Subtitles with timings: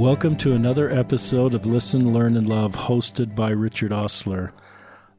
[0.00, 4.50] Welcome to another episode of Listen, Learn, and Love, hosted by Richard Ostler.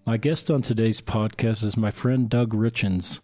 [0.07, 3.19] My guest on today's podcast is my friend Doug Richens.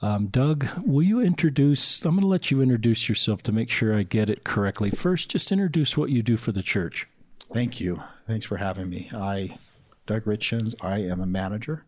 [0.00, 2.04] Um, Doug, will you introduce?
[2.04, 4.90] I'm going to let you introduce yourself to make sure I get it correctly.
[4.90, 7.08] First, just introduce what you do for the church.
[7.52, 8.00] Thank you.
[8.28, 9.10] Thanks for having me.
[9.12, 9.58] I,
[10.06, 11.84] Doug Richens, I am a manager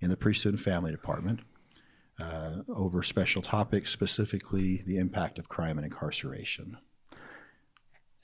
[0.00, 1.40] in the priesthood and family department
[2.18, 6.78] uh, over special topics, specifically the impact of crime and incarceration.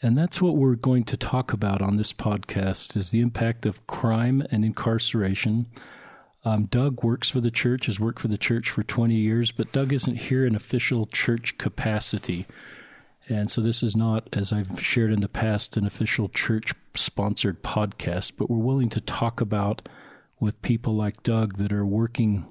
[0.05, 3.87] And that's what we're going to talk about on this podcast is the impact of
[3.87, 5.67] crime and incarceration.
[6.45, 9.73] Um, Doug works for the church, has worked for the church for 20 years, but
[9.73, 12.45] Doug isn't here in official church capacity.
[13.30, 17.63] And so this is not, as I've shared in the past, an official church sponsored
[17.63, 19.89] podcast, but we're willing to talk about
[20.39, 22.45] with people like Doug that are working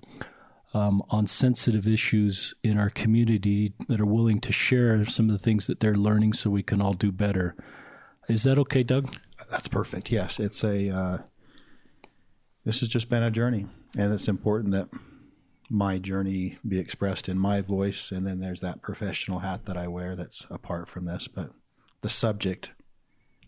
[0.73, 5.43] um, on sensitive issues in our community that are willing to share some of the
[5.43, 7.55] things that they're learning so we can all do better.
[8.27, 9.15] Is that okay, Doug?
[9.51, 10.11] That's perfect.
[10.11, 10.89] Yes, it's a.
[10.89, 11.17] Uh,
[12.65, 13.67] this has just been a journey,
[13.97, 14.87] and it's important that
[15.69, 19.87] my journey be expressed in my voice, and then there's that professional hat that I
[19.87, 21.27] wear that's apart from this.
[21.27, 21.51] But
[22.01, 22.71] the subject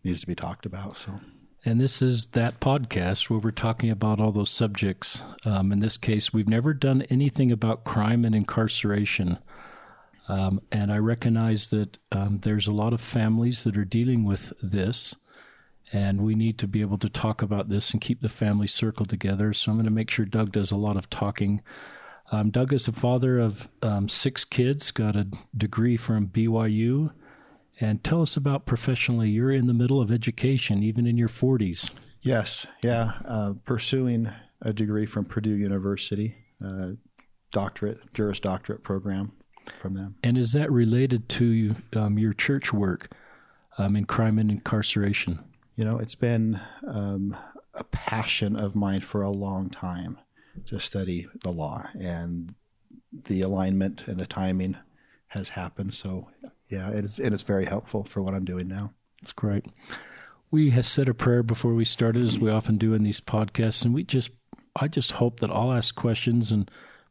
[0.04, 0.98] needs to be talked about.
[0.98, 1.20] So
[1.66, 5.24] and this is that podcast where we're talking about all those subjects.
[5.46, 9.40] Um, in this case, we've never done anything about crime and incarceration.
[10.28, 14.54] Um, and I recognize that um, there's a lot of families that are dealing with
[14.62, 15.16] this.
[15.92, 19.08] And we need to be able to talk about this and keep the family circle
[19.08, 19.52] together.
[19.52, 21.62] So I'm going to make sure Doug does a lot of talking.
[22.32, 27.12] Um, Doug is a father of um, six kids, got a degree from BYU
[27.80, 29.30] and tell us about professionally.
[29.30, 31.92] You're in the middle of education, even in your 40s.
[32.22, 33.14] Yes, yeah.
[33.26, 34.30] Uh, pursuing
[34.62, 36.92] a degree from Purdue University, uh,
[37.52, 39.32] doctorate, Juris Doctorate program
[39.80, 40.16] from them.
[40.24, 43.12] And is that related to um, your church work
[43.78, 45.44] um, in crime and incarceration?
[45.76, 47.36] You know, it's been um,
[47.74, 50.18] a passion of mine for a long time
[50.68, 52.56] to study the law, and
[53.26, 54.78] the alignment and the timing
[55.28, 55.94] has happened.
[55.94, 56.30] So
[56.68, 58.94] yeah, it is, and it's very helpful for what I'm doing now.
[59.22, 59.66] That's great.
[60.52, 63.84] We have said a prayer before we started, as we often do in these podcasts,
[63.84, 64.32] and we just,
[64.76, 66.70] I just hope that I'll ask questions and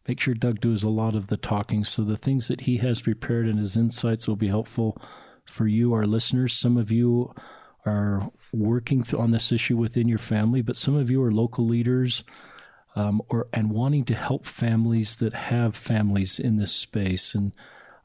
[0.09, 3.03] make sure Doug does a lot of the talking, so the things that he has
[3.03, 5.01] prepared and his insights will be helpful
[5.45, 6.53] for you, our listeners.
[6.53, 7.35] Some of you
[7.85, 12.25] are working on this issue within your family, but some of you are local leaders.
[12.97, 17.53] Um, or and wanting to help families that have families in this space and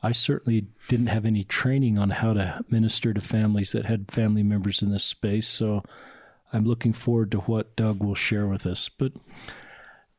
[0.01, 4.43] I certainly didn't have any training on how to minister to families that had family
[4.43, 5.47] members in this space.
[5.47, 5.83] So
[6.53, 8.87] I'm looking forward to what Doug will share with us.
[8.87, 9.13] But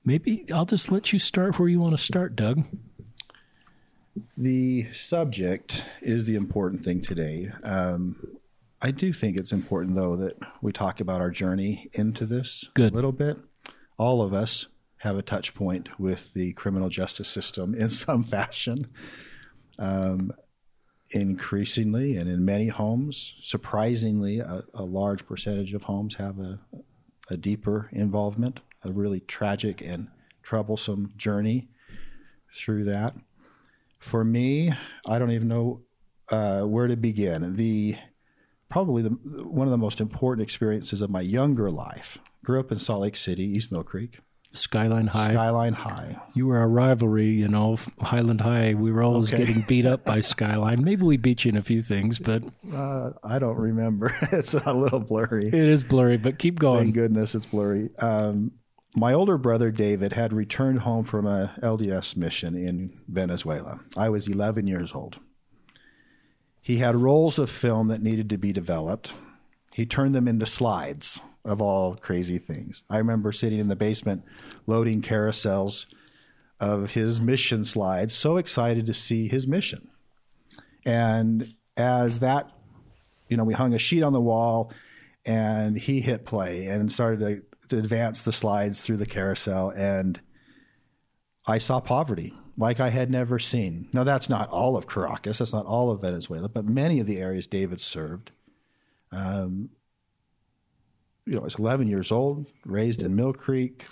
[0.04, 2.64] maybe I'll just let you start where you want to start, Doug.
[4.36, 7.50] The subject is the important thing today.
[7.64, 8.16] Um,
[8.82, 12.92] I do think it's important, though, that we talk about our journey into this Good.
[12.92, 13.38] a little bit.
[13.98, 14.68] All of us
[14.98, 18.88] have a touch point with the criminal justice system in some fashion.
[19.80, 20.32] Um,
[21.12, 26.60] increasingly, and in many homes, surprisingly, a, a large percentage of homes have a,
[27.28, 30.08] a, deeper involvement, a really tragic and
[30.42, 31.68] troublesome journey
[32.54, 33.14] through that.
[33.98, 34.72] For me,
[35.06, 35.82] I don't even know
[36.30, 37.56] uh, where to begin.
[37.56, 37.96] The
[38.68, 42.18] probably the, one of the most important experiences of my younger life.
[42.44, 44.20] Grew up in Salt Lake City, East Mill Creek.
[44.52, 45.30] Skyline High.
[45.30, 46.16] Skyline High.
[46.34, 48.74] You were a rivalry, you know, Highland High.
[48.74, 49.44] We were always okay.
[49.44, 50.82] getting beat up by Skyline.
[50.82, 54.16] Maybe we beat you in a few things, but uh, I don't remember.
[54.32, 55.46] it's a little blurry.
[55.46, 56.84] It is blurry, but keep going.
[56.84, 57.90] Thank goodness it's blurry.
[58.00, 58.52] Um,
[58.96, 63.78] my older brother David had returned home from a LDS mission in Venezuela.
[63.96, 65.20] I was 11 years old.
[66.60, 69.12] He had rolls of film that needed to be developed.
[69.72, 72.84] He turned them into slides of all crazy things.
[72.90, 74.24] I remember sitting in the basement
[74.66, 75.86] loading carousels
[76.58, 79.88] of his mission slides, so excited to see his mission.
[80.84, 82.50] And as that,
[83.28, 84.72] you know, we hung a sheet on the wall
[85.24, 89.70] and he hit play and started to, to advance the slides through the carousel.
[89.70, 90.20] And
[91.46, 93.88] I saw poverty like I had never seen.
[93.92, 97.18] Now, that's not all of Caracas, that's not all of Venezuela, but many of the
[97.18, 98.32] areas David served.
[99.12, 99.70] Um,
[101.26, 103.84] you know, I was 11 years old, raised in Mill Creek,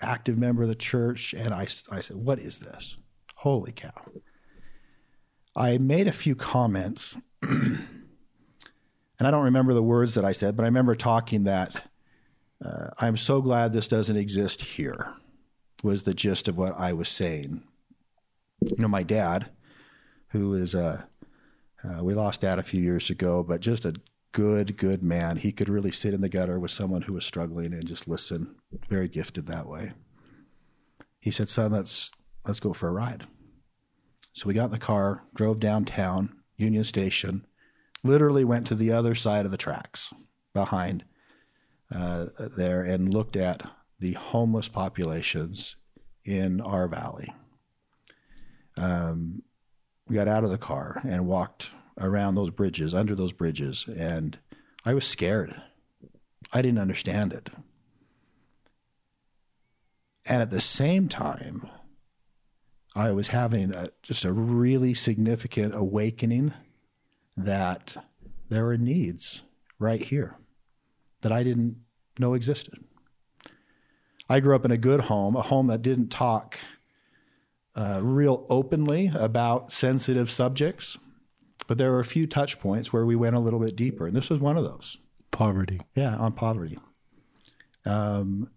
[0.00, 2.96] active member of the church, and I, I said, "What is this?
[3.36, 3.92] Holy cow!"
[5.56, 7.78] I made a few comments, and
[9.20, 11.82] I don't remember the words that I said, but I remember talking that
[12.64, 15.12] uh, I'm so glad this doesn't exist here.
[15.82, 17.62] Was the gist of what I was saying.
[18.62, 19.50] You know, my dad,
[20.28, 21.06] who is a
[21.84, 23.92] Uh, we lost dad a few years ago, but just a
[24.34, 25.36] good, good man.
[25.36, 28.56] He could really sit in the gutter with someone who was struggling and just listen.
[28.90, 29.92] Very gifted that way.
[31.20, 32.10] He said, "Son, let's
[32.44, 33.26] let's go for a ride."
[34.34, 37.46] So we got in the car, drove downtown Union Station,
[38.02, 40.12] literally went to the other side of the tracks
[40.52, 41.04] behind
[41.94, 42.26] uh,
[42.56, 43.62] there and looked at
[44.00, 45.76] the homeless populations
[46.24, 47.32] in our valley.
[48.76, 49.42] Um,
[50.08, 54.38] we got out of the car and walked around those bridges, under those bridges, and
[54.84, 55.54] I was scared.
[56.52, 57.50] I didn't understand it.
[60.26, 61.68] And at the same time,
[62.94, 66.54] I was having a, just a really significant awakening
[67.36, 67.96] that
[68.48, 69.42] there were needs
[69.78, 70.36] right here
[71.22, 71.76] that I didn't
[72.18, 72.84] know existed.
[74.28, 76.58] I grew up in a good home, a home that didn't talk
[77.74, 80.96] uh, real openly about sensitive subjects,
[81.66, 84.14] but there were a few touch points where we went a little bit deeper, and
[84.14, 84.98] this was one of those.
[85.30, 85.80] Poverty.
[85.94, 86.78] Yeah, on poverty.
[87.86, 88.50] Um,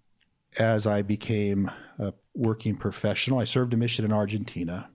[0.59, 4.89] as I became a working professional, I served a mission in Argentina.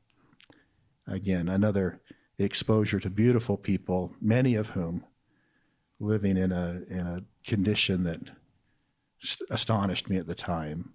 [1.07, 2.01] Again, another
[2.39, 5.05] exposure to beautiful people, many of whom
[6.01, 8.21] living in a in a condition that
[9.51, 10.93] astonished me at the time.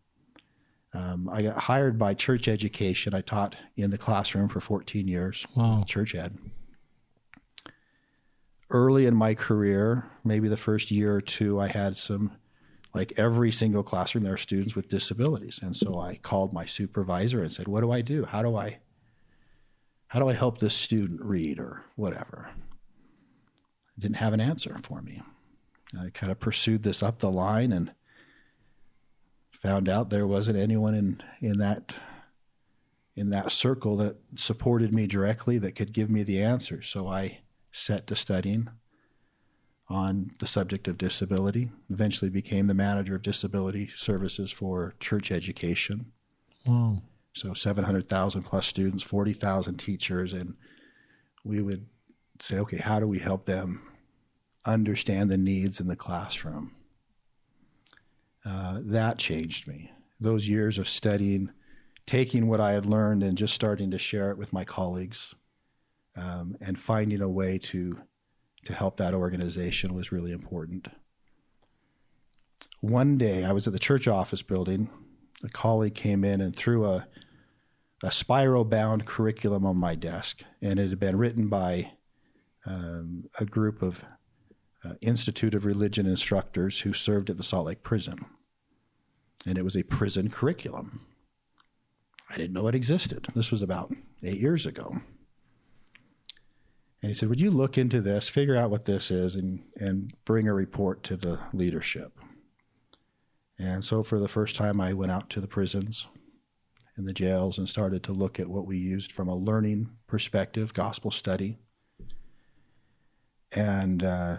[0.93, 3.13] Um, I got hired by Church Education.
[3.13, 5.45] I taught in the classroom for 14 years.
[5.55, 5.83] Wow.
[5.85, 6.37] Church Ed.
[8.69, 12.31] Early in my career, maybe the first year or two, I had some,
[12.93, 15.59] like every single classroom, there are students with disabilities.
[15.61, 18.25] And so I called my supervisor and said, What do I do?
[18.25, 18.79] How do I
[20.07, 22.49] how do I help this student read or whatever?
[22.49, 25.21] I Didn't have an answer for me.
[25.99, 27.91] I kind of pursued this up the line and
[29.51, 31.95] found out there wasn't anyone in, in that
[33.15, 36.83] in that circle that supported me directly that could give me the answer.
[36.83, 37.39] So I
[37.77, 38.69] set to studying
[39.89, 41.69] on the subject of disability.
[41.89, 46.11] Eventually became the manager of disability services for church education.
[46.65, 47.01] Wow.
[47.33, 50.55] So 700,000 plus students, 40,000 teachers and
[51.45, 51.85] we would
[52.39, 53.81] say, okay, how do we help them
[54.65, 56.73] understand the needs in the classroom?
[58.43, 59.91] Uh, that changed me.
[60.19, 61.51] Those years of studying,
[62.05, 65.35] taking what I had learned and just starting to share it with my colleagues,
[66.17, 67.99] um, and finding a way to
[68.65, 70.89] to help that organization was really important.
[72.81, 74.89] One day, I was at the church office building.
[75.43, 77.07] A colleague came in and threw a
[78.03, 81.93] a spiral bound curriculum on my desk, and it had been written by
[82.65, 84.03] um, a group of
[84.83, 88.25] uh, Institute of Religion instructors who served at the Salt Lake prison
[89.47, 91.01] and it was a prison curriculum.
[92.29, 93.27] I didn't know it existed.
[93.33, 94.97] This was about eight years ago.
[97.01, 100.13] And he said, Would you look into this, figure out what this is, and, and
[100.25, 102.17] bring a report to the leadership?
[103.59, 106.07] And so, for the first time, I went out to the prisons
[106.95, 110.73] and the jails and started to look at what we used from a learning perspective,
[110.73, 111.57] gospel study.
[113.55, 114.37] And uh,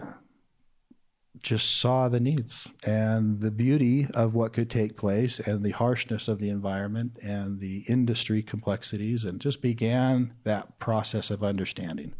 [1.41, 6.27] just saw the needs and the beauty of what could take place and the harshness
[6.27, 12.13] of the environment and the industry complexities and just began that process of understanding.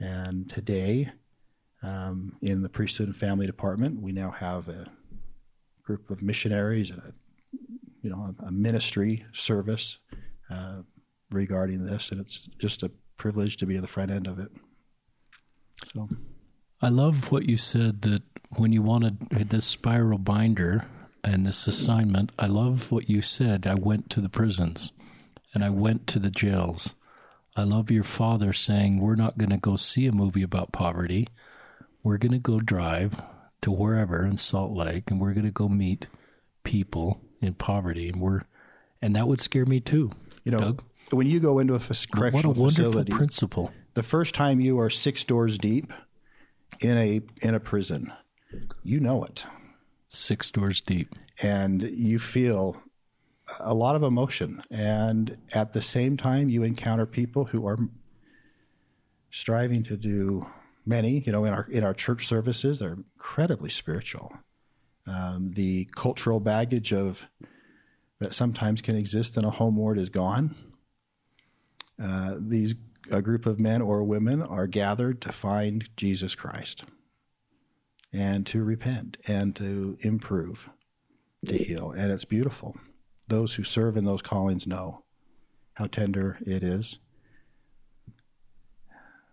[0.00, 1.10] And today,
[1.82, 4.90] um, in the priesthood and family department, we now have a
[5.82, 7.12] group of missionaries and a
[8.02, 9.98] you know a, ministry service
[10.50, 10.80] uh,
[11.30, 14.50] regarding this, and it's just a privilege to be at the front end of it.
[15.94, 16.08] So.
[16.82, 18.22] I love what you said that
[18.56, 20.86] when you wanted this spiral binder
[21.22, 23.66] and this assignment, I love what you said.
[23.66, 24.92] I went to the prisons
[25.54, 26.94] and I went to the jails.
[27.56, 31.28] I love your father saying, We're not going to go see a movie about poverty.
[32.02, 33.20] We're going to go drive
[33.62, 36.06] to wherever in Salt Lake and we're going to go meet
[36.64, 38.08] people in poverty.
[38.08, 38.42] And we're,
[39.00, 40.10] and that would scare me too.
[40.44, 40.82] You know, Doug.
[41.12, 43.72] when you go into a correctional what a wonderful facility, principle.
[43.94, 45.92] The first time you are six doors deep,
[46.80, 48.12] in a in a prison,
[48.82, 49.46] you know it.
[50.08, 51.14] Six doors deep.
[51.42, 52.80] And you feel
[53.60, 54.62] a lot of emotion.
[54.70, 57.78] And at the same time, you encounter people who are
[59.30, 60.46] striving to do
[60.86, 64.32] many, you know, in our in our church services, they're incredibly spiritual.
[65.06, 67.26] Um, the cultural baggage of
[68.20, 70.54] that sometimes can exist in a home ward is gone.
[72.02, 72.74] Uh, these
[73.10, 76.84] a group of men or women are gathered to find Jesus Christ
[78.12, 80.70] and to repent and to improve,
[81.46, 81.90] to heal.
[81.90, 82.76] And it's beautiful.
[83.28, 85.04] Those who serve in those callings know
[85.74, 86.98] how tender it is.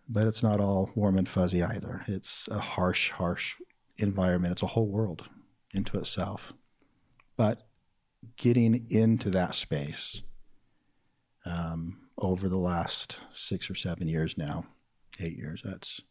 [0.08, 2.04] but it's not all warm and fuzzy either.
[2.08, 3.56] It's a harsh, harsh
[3.98, 4.52] environment.
[4.54, 5.30] It's a whole world
[5.74, 6.54] into itself.
[7.38, 7.64] But
[8.38, 10.22] getting into that space
[11.46, 14.66] um, over the last six or seven years now,
[15.20, 16.02] eight years, that's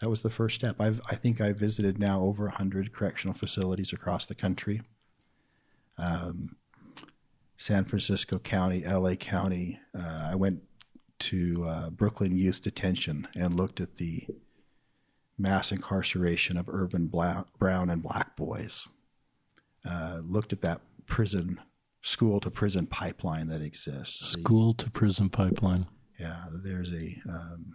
[0.00, 0.76] that was the first step.
[0.80, 4.82] I've, I think I visited now over 100 correctional facilities across the country.
[5.98, 6.56] Um,
[7.56, 9.80] San Francisco County, LA County.
[9.96, 10.62] Uh, I went
[11.20, 14.26] to uh, Brooklyn Youth Detention and looked at the
[15.38, 18.88] mass incarceration of urban black, brown and black boys.
[19.88, 21.60] Uh, looked at that prison,
[22.02, 24.32] school to prison pipeline that exists.
[24.32, 25.86] School the, to prison pipeline.
[26.18, 27.74] Yeah, there's a um,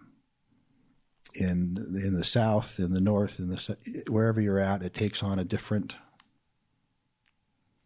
[1.34, 5.38] in in the south, in the north, in the wherever you're at, it takes on
[5.38, 5.96] a different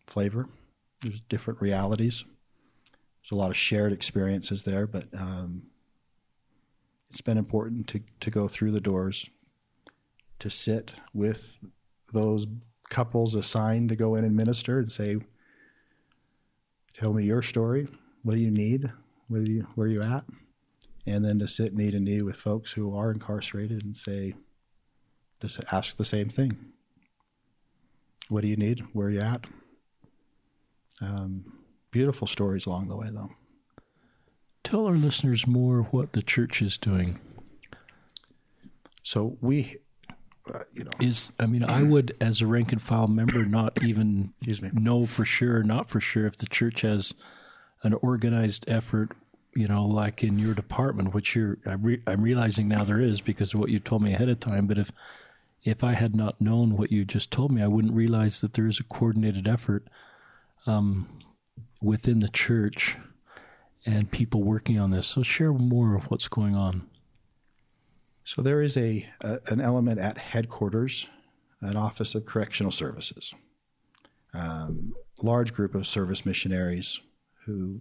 [0.06, 0.48] flavor.
[1.04, 2.25] There's different realities.
[3.23, 5.64] There's a lot of shared experiences there, but um,
[7.11, 9.28] it's been important to to go through the doors,
[10.40, 11.52] to sit with
[12.12, 12.46] those
[12.88, 15.18] couples assigned to go in and minister and say,
[16.92, 17.87] "Tell me your story.
[18.23, 18.90] What do you need?
[19.28, 20.25] Where are you where are you at?"
[21.06, 24.34] and then to sit knee to knee with folks who are incarcerated and say,
[25.40, 26.56] just ask the same thing.
[28.28, 28.80] What do you need?
[28.94, 29.44] Where are you at?
[31.00, 31.44] Um,
[31.90, 33.30] beautiful stories along the way, though.
[34.62, 37.20] Tell our listeners more what the church is doing.
[39.02, 39.76] So we,
[40.52, 43.82] uh, you know, is I mean, I would, as a rank and file member, not
[43.82, 44.70] even Excuse me.
[44.72, 47.14] know for sure, not for sure, if the church has
[47.82, 49.12] an organized effort
[49.54, 53.20] you know, like in your department, which you're, I'm, re- I'm realizing now there is
[53.20, 54.66] because of what you told me ahead of time.
[54.66, 54.90] But if,
[55.62, 58.66] if I had not known what you just told me, I wouldn't realize that there
[58.66, 59.86] is a coordinated effort
[60.66, 61.09] um,
[61.83, 62.97] within the church
[63.87, 65.06] and people working on this.
[65.06, 66.88] So share more of what's going on.
[68.25, 71.06] So there is a, a an element at headquarters,
[71.61, 73.35] an office of correctional services,
[74.33, 77.00] um, large group of service missionaries
[77.44, 77.80] who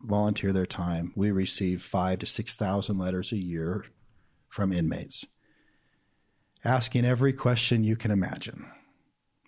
[0.00, 1.12] volunteer their time.
[1.14, 3.84] We receive five to 6,000 letters a year
[4.48, 5.26] from inmates
[6.64, 8.66] asking every question you can imagine.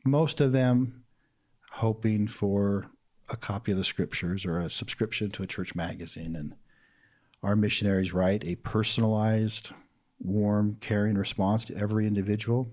[0.05, 1.04] Most of them
[1.75, 2.87] hoping for
[3.29, 6.37] a copy of the scriptures or a subscription to a church magazine.
[6.37, 6.55] And
[7.43, 9.71] our missionaries write a personalized,
[10.21, 12.71] warm, caring response to every individual.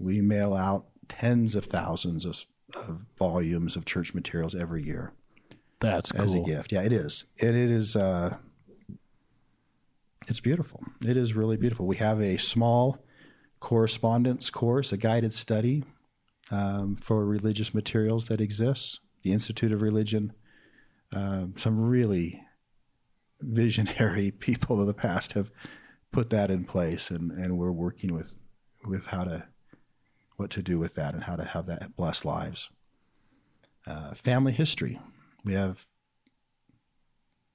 [0.00, 5.12] We mail out tens of thousands of, of volumes of church materials every year.
[5.78, 6.24] That's cool.
[6.24, 6.72] as a gift.
[6.72, 7.94] Yeah, it is, and it is.
[7.94, 8.36] Uh,
[10.26, 10.82] it's beautiful.
[11.02, 11.86] It is really beautiful.
[11.86, 13.04] We have a small
[13.60, 15.84] correspondence course, a guided study
[16.50, 19.00] um, for religious materials that exists.
[19.22, 20.32] The Institute of Religion.
[21.12, 22.42] Um, some really
[23.40, 25.50] visionary people of the past have
[26.12, 28.32] put that in place, and, and we're working with
[28.86, 29.46] with how to
[30.36, 32.70] what to do with that and how to have that bless lives.
[33.86, 35.00] Uh, family history.
[35.44, 35.86] We have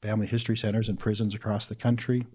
[0.02, 2.26] family history centers and prisons across the country.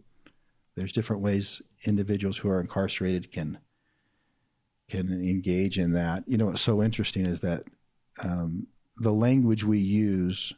[0.76, 3.58] There's different ways individuals who are incarcerated can
[4.88, 6.24] can engage in that.
[6.26, 7.64] You know, what's so interesting is that
[8.22, 8.66] um,
[8.98, 10.52] the language we use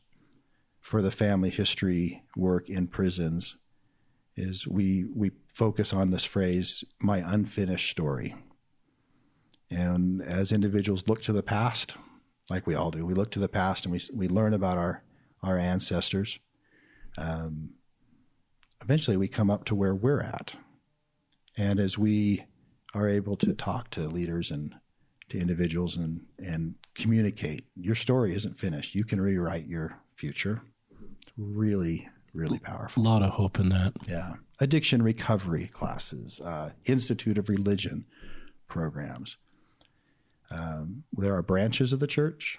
[0.80, 3.56] for the family history work in prisons
[4.36, 8.34] is we we focus on this phrase my unfinished story
[9.70, 11.96] and as individuals look to the past
[12.50, 13.04] like we all do.
[13.04, 15.02] We look to the past and we we learn about our
[15.42, 16.38] our ancestors.
[17.18, 17.70] Um,
[18.82, 20.56] eventually, we come up to where we're at,
[21.56, 22.44] and as we
[22.94, 24.74] are able to talk to leaders and
[25.28, 28.94] to individuals and and communicate, your story isn't finished.
[28.94, 30.62] You can rewrite your future.
[31.20, 33.02] It's really really powerful.
[33.02, 33.94] A lot of hope in that.
[34.06, 38.04] Yeah, addiction recovery classes, uh, Institute of Religion
[38.68, 39.36] programs.
[40.50, 42.58] Um, there are branches of the church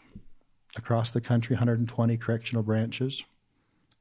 [0.76, 3.24] across the country, 120 correctional branches.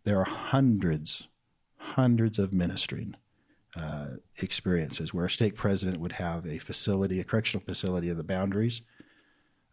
[0.04, 1.28] There are hundreds,
[1.76, 3.16] hundreds of ministering
[3.76, 4.06] uh,
[4.38, 8.82] experiences where a stake president would have a facility, a correctional facility in the boundaries,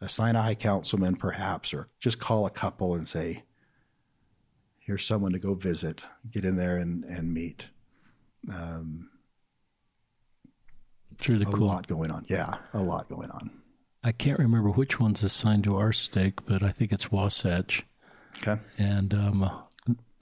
[0.01, 3.43] assign a high councilman perhaps, or just call a couple and say,
[4.79, 7.69] here's someone to go visit, get in there and, and meet.
[8.53, 9.09] Um,
[11.13, 11.65] it's really a cool.
[11.65, 12.25] A lot going on.
[12.27, 13.51] Yeah, a lot going on.
[14.03, 17.83] I can't remember which one's assigned to our stake, but I think it's Wasatch.
[18.39, 18.59] Okay.
[18.77, 19.49] And um,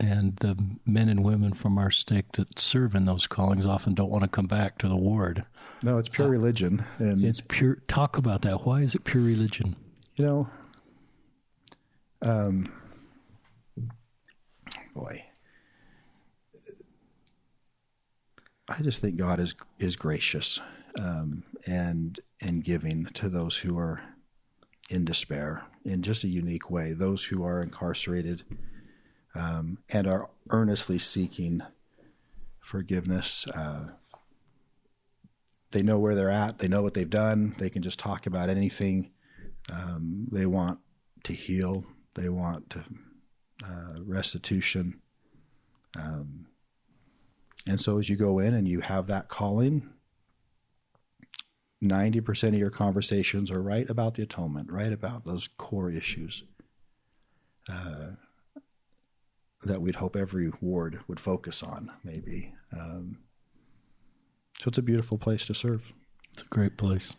[0.02, 4.10] and the men and women from our stake that serve in those callings often don't
[4.10, 5.46] want to come back to the ward.
[5.84, 7.76] No, it's pure uh, religion, and it's pure.
[7.88, 8.66] Talk about that.
[8.66, 9.76] Why is it pure religion?
[10.16, 10.50] You know,
[12.24, 12.74] um,
[14.96, 15.24] boy,
[18.68, 20.60] I just think God is is gracious
[21.00, 24.02] um, and and giving to those who are
[24.90, 26.94] in despair in just a unique way.
[26.94, 28.44] Those who are incarcerated
[29.36, 31.62] um, and are earnestly seeking
[32.60, 33.46] forgiveness.
[33.54, 33.88] Uh,
[35.72, 36.60] they know where they're at.
[36.60, 37.56] They know what they've done.
[37.58, 39.12] They can just talk about anything.
[39.72, 40.80] Um, they want
[41.24, 41.86] to heal.
[42.16, 42.84] They want to,
[43.64, 45.00] uh, restitution.
[45.98, 46.48] Um,
[47.68, 49.90] and so as you go in and you have that calling,
[51.82, 56.44] 90% of your conversations are right about the atonement, right about those core issues
[57.70, 58.12] uh,
[59.64, 62.54] that we'd hope every ward would focus on, maybe.
[62.78, 63.20] Um,
[64.60, 65.92] so it's a beautiful place to serve.
[66.34, 67.14] It's a great place.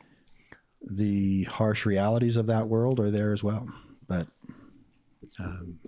[0.80, 3.68] The harsh realities of that world are there as well.
[4.08, 4.26] But
[5.38, 5.78] um,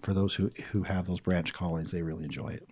[0.00, 2.68] for those who, who have those branch callings, they really enjoy it.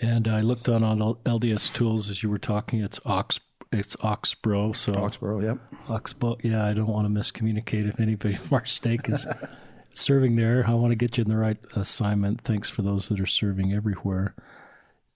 [0.00, 2.80] And I looked on on LDS tools as you were talking.
[2.80, 3.38] It's Ox,
[3.70, 4.74] it's Oxbro.
[4.74, 5.58] So Oxboro, yep.
[5.88, 6.38] Oxbow.
[6.42, 9.26] Yeah, I don't want to miscommunicate if anybody from our stake is
[9.92, 10.64] serving there.
[10.66, 12.42] I want to get you in the right assignment.
[12.42, 14.34] Thanks for those that are serving everywhere.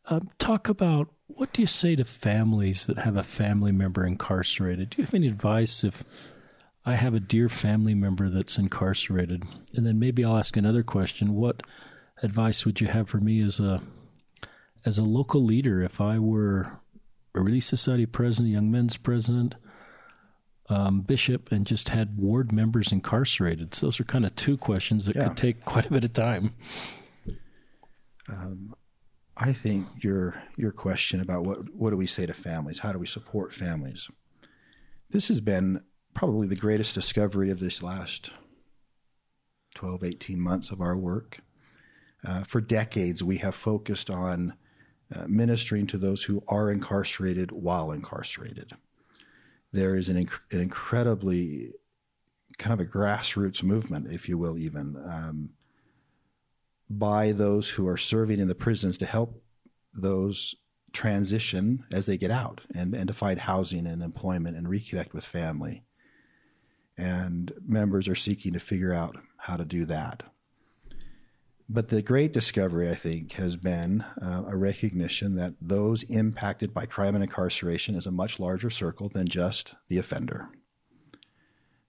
[0.09, 4.91] Um, talk about what do you say to families that have a family member incarcerated?
[4.91, 6.05] Do you have any advice if
[6.85, 9.43] I have a dear family member that's incarcerated?
[9.75, 11.35] And then maybe I'll ask another question.
[11.35, 11.63] What
[12.23, 13.83] advice would you have for me as a
[14.85, 16.79] as a local leader if I were
[17.35, 19.57] a Relief Society president, Young Men's president,
[20.69, 23.75] um, bishop, and just had ward members incarcerated?
[23.75, 25.29] So those are kind of two questions that yeah.
[25.29, 26.55] could take quite a bit of time.
[28.29, 28.75] Um,
[29.37, 32.79] I think your your question about what what do we say to families?
[32.79, 34.09] How do we support families?
[35.11, 35.83] This has been
[36.15, 38.33] probably the greatest discovery of this last
[39.75, 41.41] 12, 18 months of our work.
[42.27, 44.55] Uh, for decades, we have focused on
[45.15, 48.73] uh, ministering to those who are incarcerated while incarcerated.
[49.73, 51.73] There is an, inc- an incredibly
[52.59, 55.51] kind of a grassroots movement, if you will, even um,
[56.89, 59.43] by those who are serving in the prisons to help
[59.93, 60.55] those
[60.93, 65.25] transition as they get out and, and to find housing and employment and reconnect with
[65.25, 65.85] family.
[66.97, 70.23] And members are seeking to figure out how to do that.
[71.69, 76.87] But the great discovery, I think, has been uh, a recognition that those impacted by
[76.87, 80.49] crime and incarceration is a much larger circle than just the offender.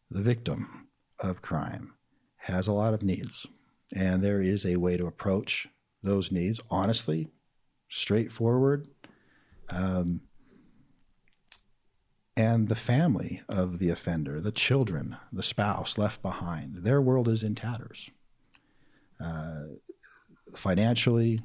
[0.10, 0.88] The victim
[1.20, 1.94] of crime
[2.38, 3.46] has a lot of needs
[3.94, 5.68] and there is a way to approach
[6.04, 7.30] those needs honestly,
[7.90, 8.88] straightforward.
[9.70, 10.22] Um,
[12.36, 17.44] and the family of the offender, the children, the spouse left behind, their world is
[17.44, 18.12] in tatters.
[19.20, 19.64] Uh,
[20.56, 21.40] financially,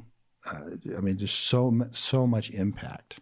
[0.46, 3.20] uh, I mean, there's so so much impact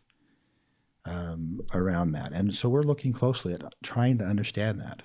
[1.05, 5.03] um, around that, and so we're looking closely at trying to understand that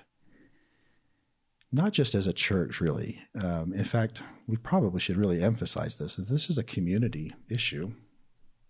[1.72, 3.20] not just as a church, really.
[3.40, 7.92] Um, in fact, we probably should really emphasize this that this is a community issue.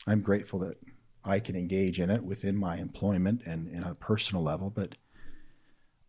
[0.06, 0.76] I'm grateful that
[1.24, 4.96] I can engage in it within my employment and in a personal level, but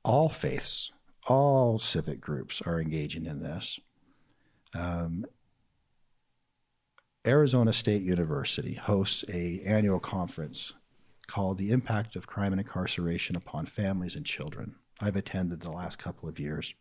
[0.04, 0.92] all faiths,
[1.28, 3.80] all civic groups are engaging in this.
[4.78, 5.26] Um,
[7.26, 10.74] Arizona State University hosts a annual conference
[11.28, 16.00] called "The Impact of Crime and Incarceration Upon Families and Children." I've attended the last
[16.00, 16.74] couple of years.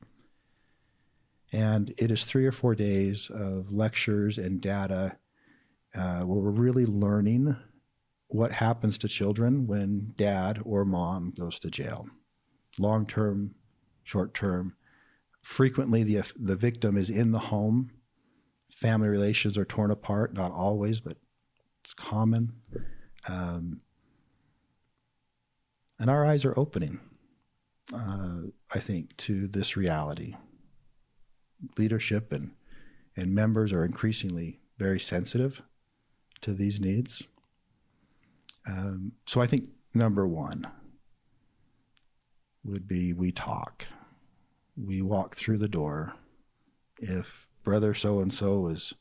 [1.53, 5.17] And it is three or four days of lectures and data
[5.95, 7.57] uh, where we're really learning
[8.29, 12.09] what happens to children when dad or mom goes to jail.
[12.79, 13.55] Long term,
[14.03, 14.75] short term.
[15.47, 17.91] Frequently, the, the victim is in the home.
[18.71, 21.17] Family relations are torn apart, not always, but
[21.83, 22.53] it's common.
[23.29, 23.81] Um,
[25.99, 27.01] and our eyes are opening
[27.95, 28.39] uh,
[28.75, 30.35] I think, to this reality.
[31.79, 32.53] Leadership and
[33.19, 35.63] and members are increasingly very sensitive
[36.43, 37.27] to these needs.
[38.69, 40.67] Um, so I think number one
[42.63, 43.87] would be we talk.
[44.77, 46.15] We walk through the door.
[46.99, 48.95] If brother so and so is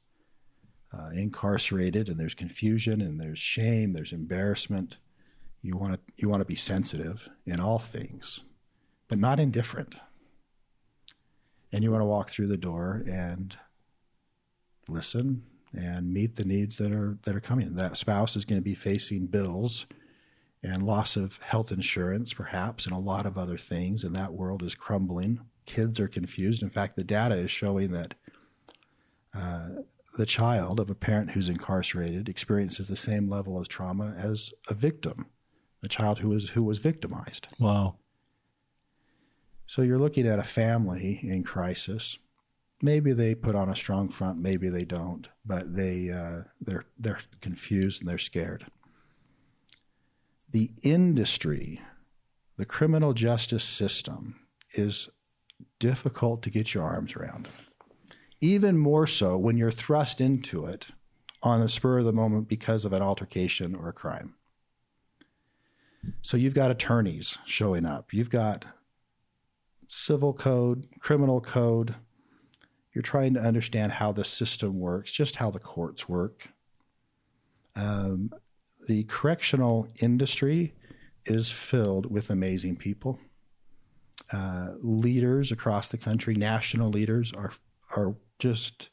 [0.94, 4.98] uh, incarcerated and there's confusion and there's shame, there's embarrassment,
[5.62, 8.44] you want to you want to be sensitive in all things
[9.08, 9.96] but not indifferent.
[11.72, 13.56] And you want to walk through the door and
[14.88, 17.76] listen and meet the needs that are that are coming.
[17.76, 19.86] That spouse is going to be facing bills
[20.64, 24.64] and loss of health insurance, perhaps, and a lot of other things, and that world
[24.64, 25.42] is crumbling.
[25.66, 26.62] Kids are confused.
[26.64, 28.14] In fact, the data is showing that
[29.34, 29.70] uh,
[30.18, 34.74] the child of a parent who's incarcerated experiences the same level of trauma as a
[34.74, 35.28] victim,
[35.84, 37.48] a child who was who was victimized.
[37.60, 37.96] Wow.
[39.68, 42.20] So you're looking at a family in crisis.
[42.82, 47.20] Maybe they put on a strong front, maybe they don't, but they uh, they're they're
[47.42, 48.66] confused and they're scared.
[50.52, 51.82] The industry,
[52.58, 54.40] the criminal justice system,
[54.74, 55.10] is
[55.80, 57.48] difficult to get your arms around.
[58.42, 60.88] Even more so when you're thrust into it
[61.42, 64.36] on the spur of the moment because of an altercation or a crime.
[66.22, 68.14] So you've got attorneys showing up.
[68.14, 68.66] You've got
[69.88, 71.96] civil code, criminal code.
[72.94, 76.50] You're trying to understand how the system works, just how the courts work.
[77.76, 78.32] Um,
[78.88, 80.74] the correctional industry
[81.26, 83.20] is filled with amazing people.
[84.32, 87.54] Uh, leaders across the country, national leaders, are
[87.96, 88.90] are just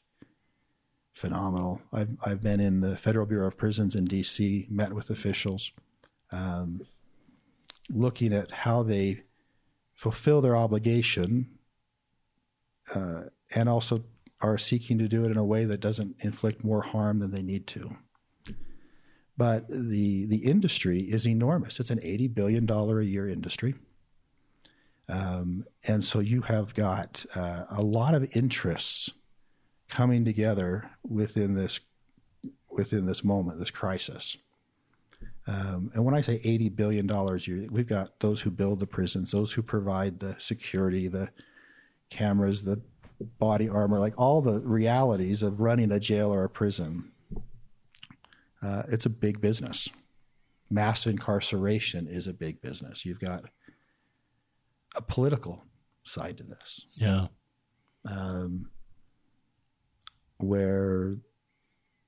[1.13, 1.81] phenomenal.
[1.91, 5.71] I've I've been in the Federal Bureau of Prisons in D.C., met with officials,
[6.31, 6.85] um,
[7.89, 9.23] looking at how they
[9.93, 11.57] fulfill their obligation,
[12.93, 13.23] uh,
[13.55, 14.03] and also
[14.41, 17.41] are seeking to do it in a way that doesn't inflict more harm than they
[17.41, 17.95] need to.
[19.35, 21.79] But the the industry is enormous.
[21.79, 23.73] It's an eighty billion dollar a year industry.
[25.13, 29.11] Um, and so you have got uh, a lot of interests
[29.87, 31.79] coming together within this
[32.69, 34.37] within this moment, this crisis.
[35.45, 39.31] Um, and when I say eighty billion dollars, we've got those who build the prisons,
[39.31, 41.29] those who provide the security, the
[42.09, 42.81] cameras, the
[43.39, 47.11] body armor, like all the realities of running a jail or a prison.
[48.61, 49.89] Uh, it's a big business.
[50.69, 53.05] Mass incarceration is a big business.
[53.05, 53.43] You've got
[54.95, 55.63] a political
[56.03, 56.85] side to this.
[56.93, 57.27] Yeah.
[58.09, 58.69] Um,
[60.37, 61.17] where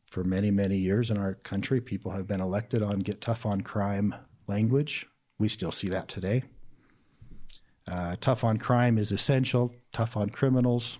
[0.05, 3.61] for many, many years in our country, people have been elected on get tough on
[3.61, 4.13] crime
[4.47, 5.07] language.
[5.39, 6.43] We still see that today.
[7.87, 10.99] Uh, tough on crime is essential, tough on criminals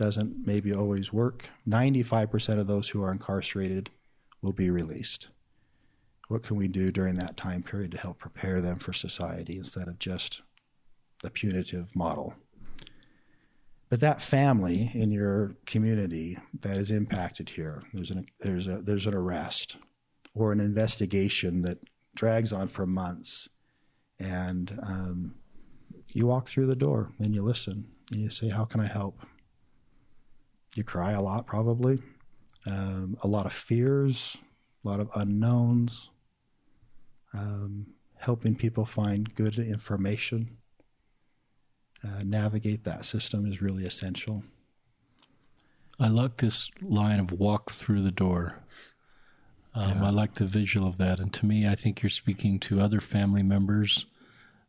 [0.00, 1.50] doesn't maybe always work.
[1.68, 3.90] 95% of those who are incarcerated
[4.40, 5.28] will be released.
[6.28, 9.88] What can we do during that time period to help prepare them for society instead
[9.88, 10.40] of just
[11.22, 12.34] the punitive model.
[13.88, 19.06] But that family in your community that is impacted here, there's an there's a there's
[19.06, 19.78] an arrest
[20.34, 21.78] or an investigation that
[22.14, 23.48] drags on for months,
[24.20, 25.34] and um,
[26.14, 29.20] you walk through the door and you listen and you say, "How can I help?"
[30.76, 32.00] You cry a lot, probably,
[32.68, 34.36] um, a lot of fears,
[34.84, 36.10] a lot of unknowns.
[37.32, 37.86] Um,
[38.18, 40.58] helping people find good information
[42.04, 44.42] uh, navigate that system is really essential.
[45.98, 48.58] I like this line of walk through the door.
[49.74, 50.06] Um, yeah.
[50.06, 51.20] I like the visual of that.
[51.20, 54.06] And to me, I think you're speaking to other family members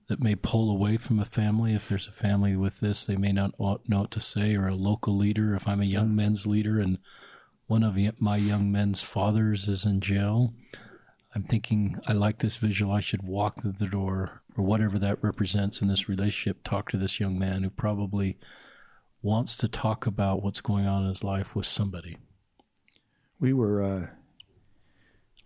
[0.09, 1.73] that may pull away from a family.
[1.73, 4.75] If there's a family with this, they may not know what to say, or a
[4.75, 5.55] local leader.
[5.55, 6.97] If I'm a young men's leader and
[7.67, 10.53] one of my young men's fathers is in jail,
[11.33, 12.91] I'm thinking, I like this visual.
[12.91, 16.97] I should walk through the door or whatever that represents in this relationship, talk to
[16.97, 18.37] this young man who probably
[19.21, 22.17] wants to talk about what's going on in his life with somebody.
[23.39, 24.07] We were, uh,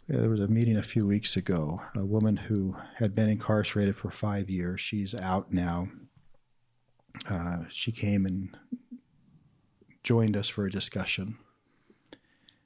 [0.08, 1.82] there was a meeting a few weeks ago.
[1.96, 5.90] A woman who had been incarcerated for five years, she's out now.
[7.30, 8.58] Uh, she came and
[10.04, 11.38] joined us for a discussion.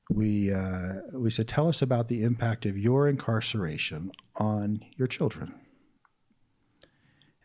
[0.09, 5.53] We uh, we said, "Tell us about the impact of your incarceration on your children."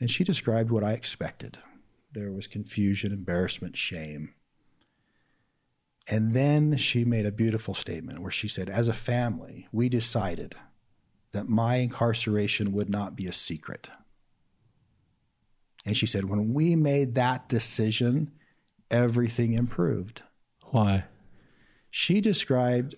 [0.04, 1.56] And she described what I expected.
[2.12, 4.34] There was confusion, embarrassment, shame.
[6.06, 10.56] And then she made a beautiful statement where she said, As a family, we decided
[11.32, 13.88] that my incarceration would not be a secret.
[15.86, 18.30] And she said, When we made that decision,
[18.90, 20.22] everything improved.
[20.64, 21.04] Why?
[21.88, 22.94] She described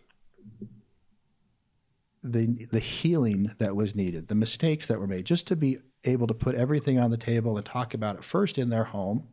[2.25, 6.27] the the healing that was needed, the mistakes that were made, just to be able
[6.27, 9.29] to put everything on the table and talk about it first in their home,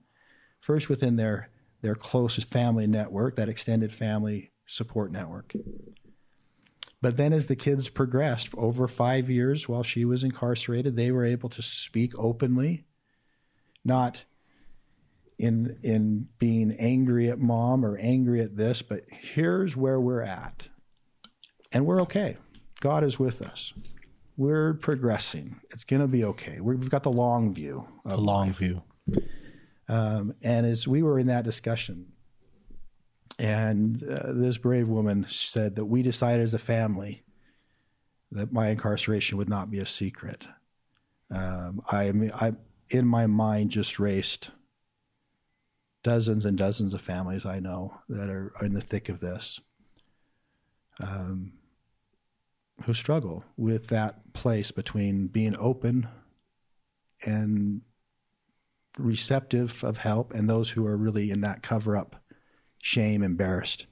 [0.60, 1.50] first within their
[1.82, 5.54] their closest family network, that extended family support network.
[7.02, 11.26] But then, as the kids progressed over five years while she was incarcerated, they were
[11.26, 12.86] able to speak openly,
[13.84, 14.24] not
[15.38, 20.70] in in being angry at mom or angry at this, but here's where we're at,
[21.74, 22.38] and we're okay.
[22.80, 23.74] God is with us
[24.38, 25.60] we're progressing.
[25.72, 26.60] It's going to be okay.
[26.60, 27.88] We've got the long view.
[28.06, 28.58] The long life.
[28.58, 28.82] view.
[29.88, 32.08] Um, and as we were in that discussion,
[33.40, 37.24] And uh, this brave woman said that we decided as a family
[38.32, 40.48] that my incarceration would not be a secret.
[41.32, 42.54] Um, I, I,
[42.90, 44.52] in my mind, just raced
[46.04, 49.60] dozens and dozens of families I know that are, are in the thick of this,
[51.02, 51.54] um,
[52.86, 56.08] who struggle with that place between being open
[57.26, 57.82] and
[58.98, 62.24] receptive of help and those who are really in that cover up,
[62.82, 63.88] shame, embarrassed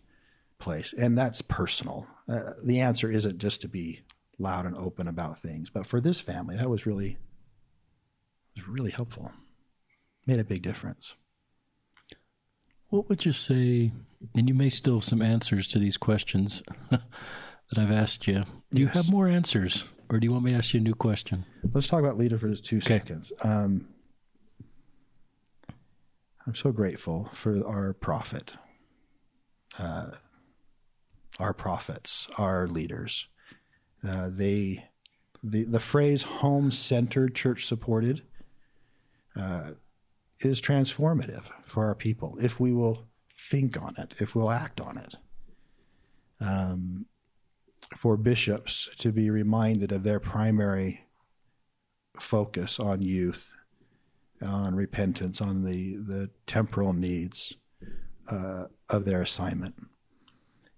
[0.60, 0.94] place.
[0.94, 2.08] And that's personal.
[2.28, 4.02] Uh, the answer isn't just to be
[4.38, 7.17] loud and open about things, but for this family, that was really
[8.56, 9.32] was really helpful.
[10.26, 11.15] Made a big difference.
[12.89, 13.91] What would you say?
[14.36, 17.02] And you may still have some answers to these questions that
[17.78, 18.44] I've asked you.
[18.72, 20.96] Do you have more answers, or do you want me to ask you a new
[20.96, 21.46] question?
[21.74, 23.00] Let's talk about leader for just two okay.
[23.00, 23.34] seconds.
[23.42, 23.88] Um,
[26.48, 28.56] I'm so grateful for our prophet,
[29.78, 30.12] uh,
[31.38, 33.28] our prophets, our leaders.
[34.08, 34.86] Uh, they,
[35.44, 38.22] the the phrase "home centered, church supported"
[39.36, 39.72] uh,
[40.40, 43.06] is transformative for our people if we will
[43.38, 45.16] think on it, if we'll act on it.
[46.40, 47.06] Um,
[47.96, 51.06] for bishops to be reminded of their primary
[52.20, 53.56] focus on youth,
[54.41, 57.56] on repentance, on the, the temporal needs
[58.30, 59.76] uh, of their assignment,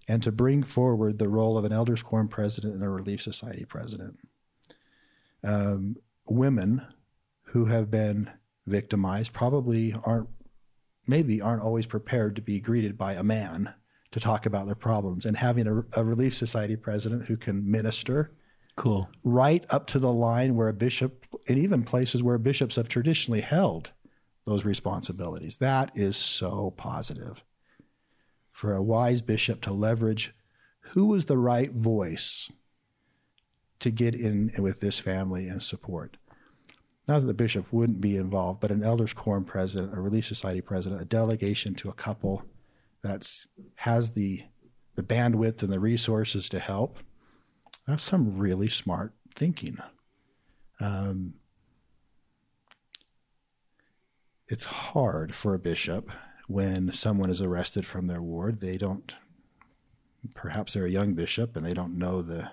[0.07, 3.65] and to bring forward the role of an elders quorum president and a relief society
[3.65, 4.17] president.
[5.43, 6.85] Um, women
[7.43, 8.29] who have been
[8.65, 10.29] victimized probably aren't
[11.05, 13.73] maybe aren't always prepared to be greeted by a man
[14.13, 15.25] to talk about their problems.
[15.25, 18.31] And having a, a relief society president who can minister
[18.75, 19.09] cool.
[19.23, 23.41] right up to the line where a bishop and even places where bishops have traditionally
[23.41, 23.91] held
[24.45, 25.57] those responsibilities.
[25.57, 27.43] That is so positive.
[28.51, 30.35] For a wise bishop to leverage
[30.91, 32.51] who was the right voice
[33.79, 36.17] to get in with this family and support.
[37.07, 40.61] Not that the bishop wouldn't be involved, but an elders quorum president, a relief society
[40.61, 42.45] president, a delegation to a couple
[43.03, 44.43] that's has the
[44.95, 46.97] the bandwidth and the resources to help.
[47.87, 49.77] That's some really smart thinking.
[50.79, 51.33] Um,
[54.47, 56.09] it's hard for a bishop
[56.47, 58.61] when someone is arrested from their ward.
[58.61, 59.15] They don't,
[60.35, 62.51] perhaps they're a young bishop and they don't know the,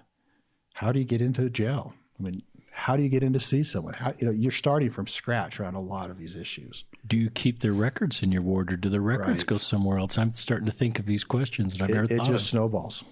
[0.75, 1.93] how do you get into jail?
[2.19, 2.43] I mean,
[2.81, 3.93] how do you get in to see someone?
[3.93, 6.85] How, you know, you're starting from scratch around a lot of these issues.
[7.07, 9.47] Do you keep the records in your ward, or do the records right.
[9.47, 10.17] go somewhere else?
[10.17, 12.51] I'm starting to think of these questions that I've it, never it thought just of.
[12.51, 13.05] snowballs.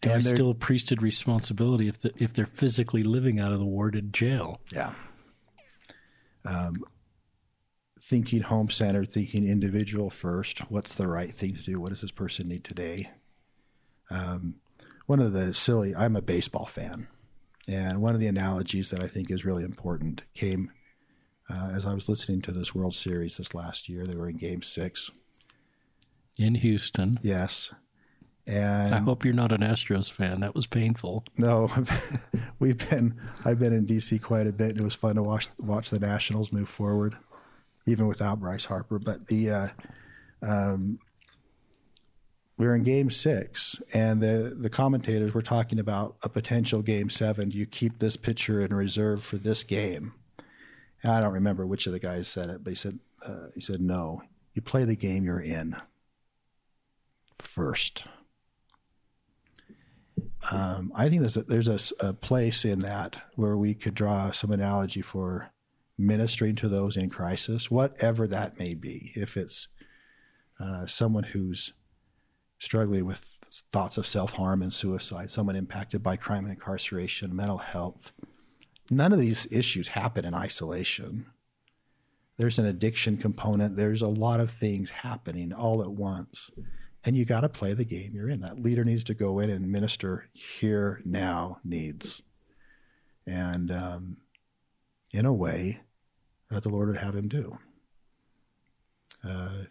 [0.00, 3.58] Do and I still a priesthood responsibility if the, if they're physically living out of
[3.58, 4.60] the ward in jail?
[4.72, 4.92] Yeah.
[6.44, 6.84] Um,
[8.00, 10.70] thinking home centered, thinking individual first.
[10.70, 11.80] What's the right thing to do?
[11.80, 13.10] What does this person need today?
[14.08, 14.56] Um,
[15.06, 15.96] one of the silly.
[15.96, 17.08] I'm a baseball fan,
[17.68, 20.70] and one of the analogies that I think is really important came
[21.50, 24.04] uh, as I was listening to this World Series this last year.
[24.04, 25.10] They were in Game Six
[26.38, 27.16] in Houston.
[27.22, 27.72] Yes,
[28.46, 30.40] and I hope you're not an Astros fan.
[30.40, 31.24] That was painful.
[31.36, 31.70] No,
[32.60, 33.20] we've been.
[33.44, 34.70] I've been in DC quite a bit.
[34.70, 37.16] And it was fun to watch watch the Nationals move forward,
[37.86, 38.98] even without Bryce Harper.
[38.98, 39.68] But the uh,
[40.42, 41.00] um,
[42.56, 47.10] we were in game six and the, the commentators were talking about a potential game
[47.10, 47.50] seven.
[47.50, 50.14] Do you keep this pitcher in reserve for this game?
[51.02, 53.60] And I don't remember which of the guys said it, but he said, uh, he
[53.60, 54.22] said, no,
[54.54, 55.76] you play the game you're in
[57.38, 58.04] first.
[60.50, 64.30] Um, I think there's a, there's a, a, place in that where we could draw
[64.30, 65.50] some analogy for
[65.98, 69.12] ministering to those in crisis, whatever that may be.
[69.14, 69.68] If it's
[70.60, 71.72] uh, someone who's
[72.58, 73.38] struggling with
[73.72, 78.12] thoughts of self harm and suicide, someone impacted by crime and incarceration, mental health.
[78.90, 81.26] None of these issues happen in isolation.
[82.36, 86.50] There's an addiction component, there's a lot of things happening all at once.
[87.04, 88.40] And you got to play the game you're in.
[88.40, 92.20] That leader needs to go in and minister here, now needs.
[93.28, 94.16] And um,
[95.12, 95.80] in a way
[96.50, 97.58] that the Lord would have him do.
[99.26, 99.64] Uh,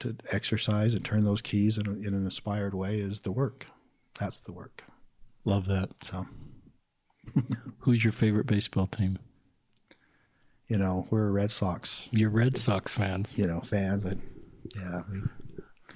[0.00, 3.66] to exercise and turn those keys in, a, in an inspired way is the work.
[4.18, 4.84] That's the work.
[5.44, 5.90] Love that.
[6.02, 6.26] So,
[7.78, 9.18] who's your favorite baseball team?
[10.68, 12.08] You know, we're Red Sox.
[12.10, 13.36] You're Red Sox fans.
[13.36, 14.04] You know, fans.
[14.04, 14.22] And,
[14.74, 15.20] yeah, we,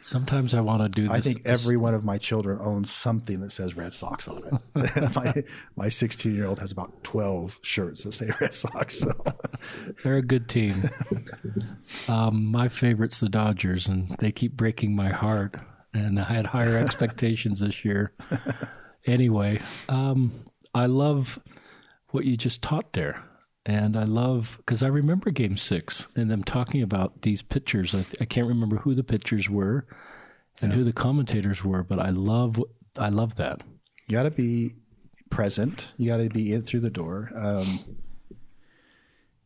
[0.00, 1.16] Sometimes I want to do this.
[1.16, 4.38] I think every one of my children owns something that says Red Sox on
[4.74, 5.14] it.
[5.14, 5.44] my
[5.76, 9.00] my 16 year old has about 12 shirts that say Red Sox.
[9.00, 9.12] So
[10.02, 10.88] they're a good team.
[12.08, 15.56] um, my favorite's the Dodgers, and they keep breaking my heart.
[15.94, 18.12] And I had higher expectations this year.
[19.06, 20.30] Anyway, um,
[20.74, 21.38] I love
[22.10, 23.24] what you just taught there.
[23.68, 27.94] And I love because I remember Game Six and them talking about these pitchers.
[27.94, 29.86] I, I can't remember who the pitchers were
[30.62, 30.78] and yeah.
[30.78, 32.64] who the commentators were, but I love
[32.98, 33.60] I love that.
[34.06, 34.74] You got to be
[35.28, 35.92] present.
[35.98, 37.30] You got to be in through the door.
[37.36, 37.80] Um,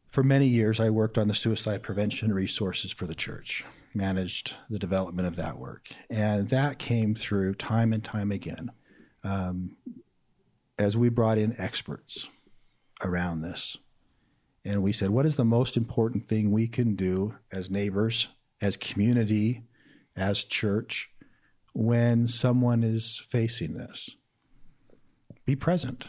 [0.09, 4.79] for many years, I worked on the suicide prevention resources for the church, managed the
[4.79, 8.71] development of that work, and that came through time and time again.
[9.25, 9.77] Um,
[10.79, 12.29] as we brought in experts
[13.03, 13.79] around this,
[14.65, 18.29] and we said, what is the most important thing we can do as neighbors,
[18.61, 19.65] as community,
[20.17, 21.11] as church,
[21.73, 24.17] when someone is facing this?
[25.45, 26.07] Be present.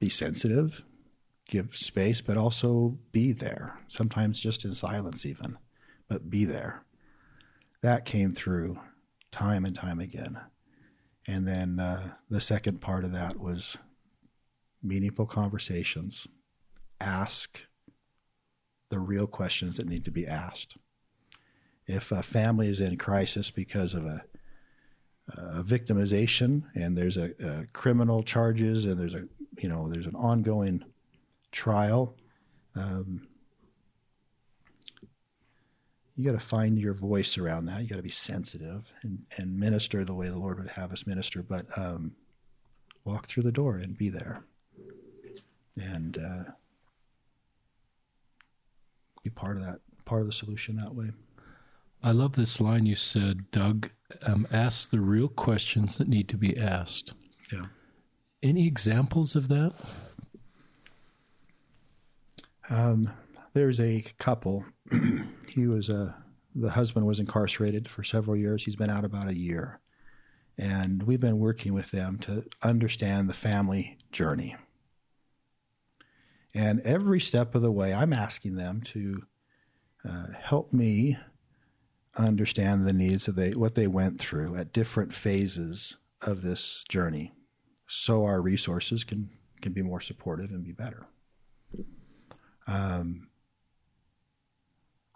[0.00, 0.84] Be sensitive,
[1.48, 3.80] give space, but also be there.
[3.88, 5.58] Sometimes just in silence, even,
[6.08, 6.84] but be there.
[7.82, 8.78] That came through
[9.32, 10.38] time and time again.
[11.26, 13.76] And then uh, the second part of that was
[14.82, 16.26] meaningful conversations,
[17.00, 17.60] ask
[18.90, 20.76] the real questions that need to be asked.
[21.86, 24.24] If a family is in crisis because of a,
[25.28, 29.26] a victimization and there's a, a, criminal charges and there's a
[29.58, 30.84] you know there's an ongoing
[31.50, 32.14] trial,
[32.76, 33.26] um,
[36.16, 37.80] you got to find your voice around that.
[37.82, 41.06] You got to be sensitive and, and minister the way the Lord would have us
[41.06, 42.12] minister, but um,
[43.04, 44.42] walk through the door and be there
[45.80, 46.50] and uh,
[49.24, 51.10] be part of that, part of the solution that way.
[52.02, 53.90] I love this line you said, Doug.
[54.22, 57.12] Um, ask the real questions that need to be asked.
[57.52, 57.66] Yeah.
[58.42, 59.72] Any examples of that?
[62.70, 63.10] Um,
[63.52, 64.64] there's a couple.
[65.48, 66.12] he was a uh,
[66.54, 68.64] the husband was incarcerated for several years.
[68.64, 69.80] He's been out about a year,
[70.56, 74.56] and we've been working with them to understand the family journey.
[76.58, 79.22] And every step of the way, I'm asking them to
[80.04, 81.16] uh, help me
[82.16, 87.32] understand the needs of they, what they went through at different phases of this journey,
[87.86, 89.30] so our resources can
[89.62, 91.06] can be more supportive and be better.
[92.66, 93.28] Um,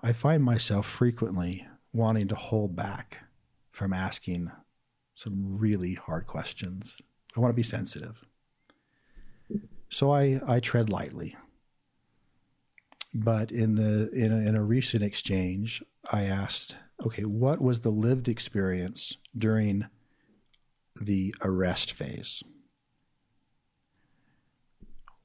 [0.01, 3.19] I find myself frequently wanting to hold back
[3.73, 4.53] from asking
[5.17, 7.03] some really hard questions.
[7.37, 8.25] I want to be sensitive.
[9.93, 11.37] So I, I tread lightly.
[13.13, 17.91] But in the in a, in a recent exchange, I asked, okay, what was the
[17.91, 19.85] lived experience during
[20.99, 22.43] the arrest phase?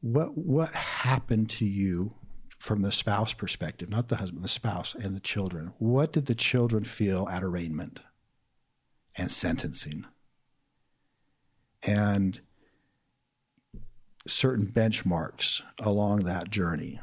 [0.02, 2.16] What what happened to you
[2.58, 5.72] from the spouse perspective, not the husband, the spouse and the children?
[5.78, 8.02] What did the children feel at arraignment
[9.16, 10.04] and sentencing?
[11.84, 12.42] And
[14.28, 17.00] certain benchmarks along that journey.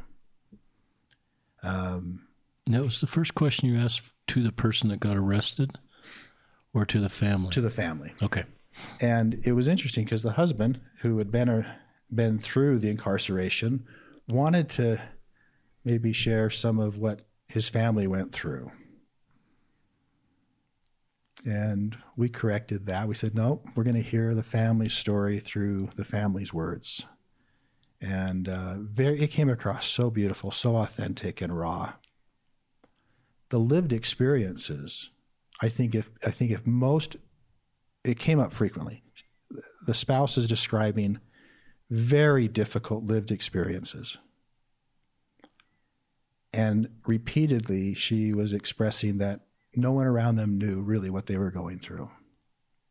[1.62, 2.26] Um,
[2.66, 5.78] that was the first question you asked to the person that got arrested
[6.72, 7.50] or to the family?
[7.50, 8.12] To the family.
[8.22, 8.44] Okay.
[9.00, 11.78] And it was interesting because the husband, who had been, a,
[12.12, 13.84] been through the incarceration,
[14.28, 15.02] wanted to
[15.84, 18.70] maybe share some of what his family went through.
[21.46, 23.06] And we corrected that.
[23.06, 27.04] We said, no, we're going to hear the family story through the family's words
[28.04, 31.94] and uh, very it came across so beautiful, so authentic and raw.
[33.48, 35.10] The lived experiences,
[35.62, 37.16] I think if I think if most
[38.04, 39.02] it came up frequently.
[39.86, 41.18] The spouse is describing
[41.90, 44.18] very difficult lived experiences.
[46.52, 49.40] And repeatedly, she was expressing that
[49.74, 52.10] no one around them knew really what they were going through.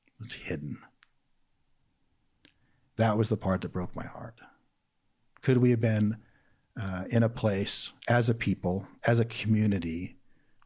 [0.07, 0.79] It was hidden.
[2.97, 4.39] That was the part that broke my heart.
[5.43, 6.17] Could we have been
[6.81, 10.17] uh, in a place as a people, as a community,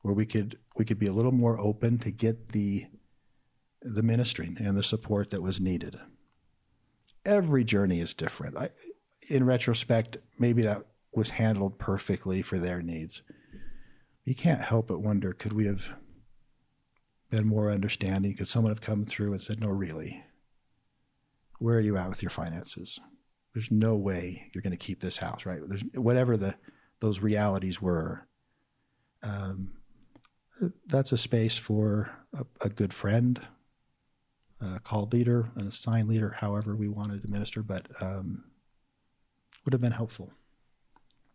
[0.03, 2.85] where we could we could be a little more open to get the
[3.81, 5.99] the ministering and the support that was needed.
[7.25, 8.57] Every journey is different.
[8.57, 8.69] I,
[9.29, 13.21] in retrospect, maybe that was handled perfectly for their needs.
[14.23, 15.89] You can't help but wonder: could we have
[17.31, 18.35] been more understanding?
[18.35, 20.23] Could someone have come through and said, "No, really,
[21.59, 22.99] where are you at with your finances?"
[23.57, 25.59] There's no way you're going to keep this house, right?
[25.65, 26.53] There's whatever the
[26.99, 28.27] those realities were.
[29.23, 29.71] Um,
[30.85, 33.41] that's a space for a, a good friend,
[34.61, 38.43] a called leader, an assigned leader, however we wanted to minister, but um,
[39.65, 40.31] would have been helpful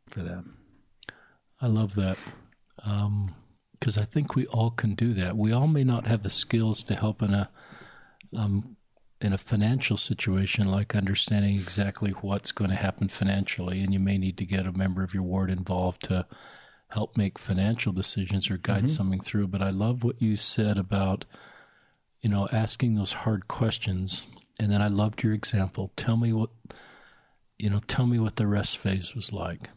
[0.09, 0.59] for them.
[1.61, 2.19] I love that.
[3.73, 5.37] Because I think we all can do that.
[5.37, 7.51] We all may not have the skills to help in a
[8.37, 8.77] um,
[9.23, 14.19] in a financial situation, like understanding exactly what's going to happen financially, and you may
[14.19, 16.27] need to get a member of your ward involved to
[16.89, 18.87] help make financial decisions or guide mm-hmm.
[18.89, 19.47] something through.
[19.47, 21.25] But I love what you said about
[22.21, 24.27] you know asking those hard questions,
[24.59, 25.93] and then I loved your example.
[25.97, 26.51] Tell me what
[27.59, 27.81] you know.
[27.87, 29.69] Tell me what the rest phase was like.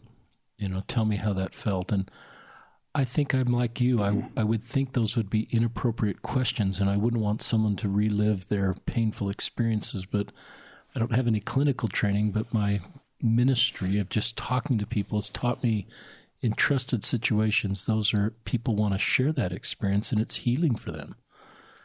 [0.58, 2.10] You know, tell me how that felt and.
[2.96, 4.02] I think I'm like you.
[4.02, 7.90] I, I would think those would be inappropriate questions, and I wouldn't want someone to
[7.90, 10.06] relive their painful experiences.
[10.06, 10.32] But
[10.96, 12.80] I don't have any clinical training, but my
[13.22, 15.88] ministry of just talking to people has taught me
[16.42, 20.92] in trusted situations, those are people want to share that experience, and it's healing for
[20.92, 21.16] them.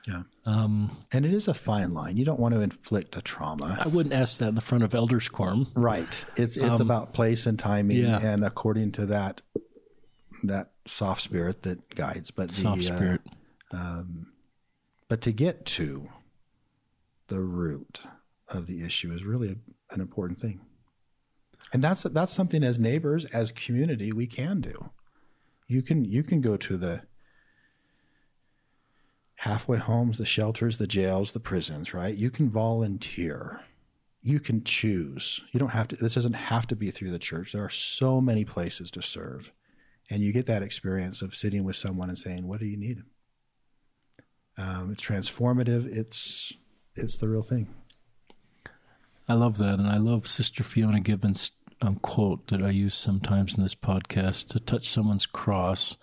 [0.06, 0.22] Yeah.
[0.44, 2.16] Um, and it is a fine line.
[2.16, 3.78] You don't want to inflict a trauma.
[3.80, 5.68] I wouldn't ask that in the front of elders quorum.
[5.74, 6.24] Right.
[6.36, 8.18] It's it's um, about place and timing, yeah.
[8.20, 9.42] and according to that
[10.44, 12.30] that soft spirit that guides.
[12.30, 13.20] But the, soft spirit.
[13.72, 14.26] Uh, um,
[15.08, 16.08] but to get to
[17.28, 18.00] the root
[18.48, 20.60] of the issue is really a, an important thing,
[21.72, 24.90] and that's that's something as neighbors, as community, we can do.
[25.68, 27.02] You can you can go to the
[29.36, 32.14] halfway homes, the shelters, the jails, the prisons, right?
[32.14, 33.60] You can volunteer.
[34.22, 35.40] You can choose.
[35.52, 37.52] You don't have to, this doesn't have to be through the church.
[37.52, 39.50] There are so many places to serve.
[40.10, 43.04] And you get that experience of sitting with someone and saying, "What do you need?"
[44.58, 45.86] Um, it's transformative.
[45.86, 46.52] It's
[46.96, 47.72] it's the real thing.
[49.28, 53.56] I love that, and I love Sister Fiona Gibbons' um, quote that I use sometimes
[53.56, 55.96] in this podcast: "To touch someone's cross,"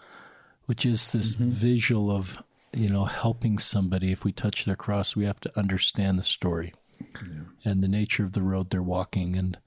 [0.66, 1.50] which is this mm-hmm.
[1.50, 2.42] visual of
[2.72, 4.14] you know helping somebody.
[4.14, 7.42] If we touch their cross, we have to understand the story yeah.
[7.66, 9.58] and the nature of the road they're walking, and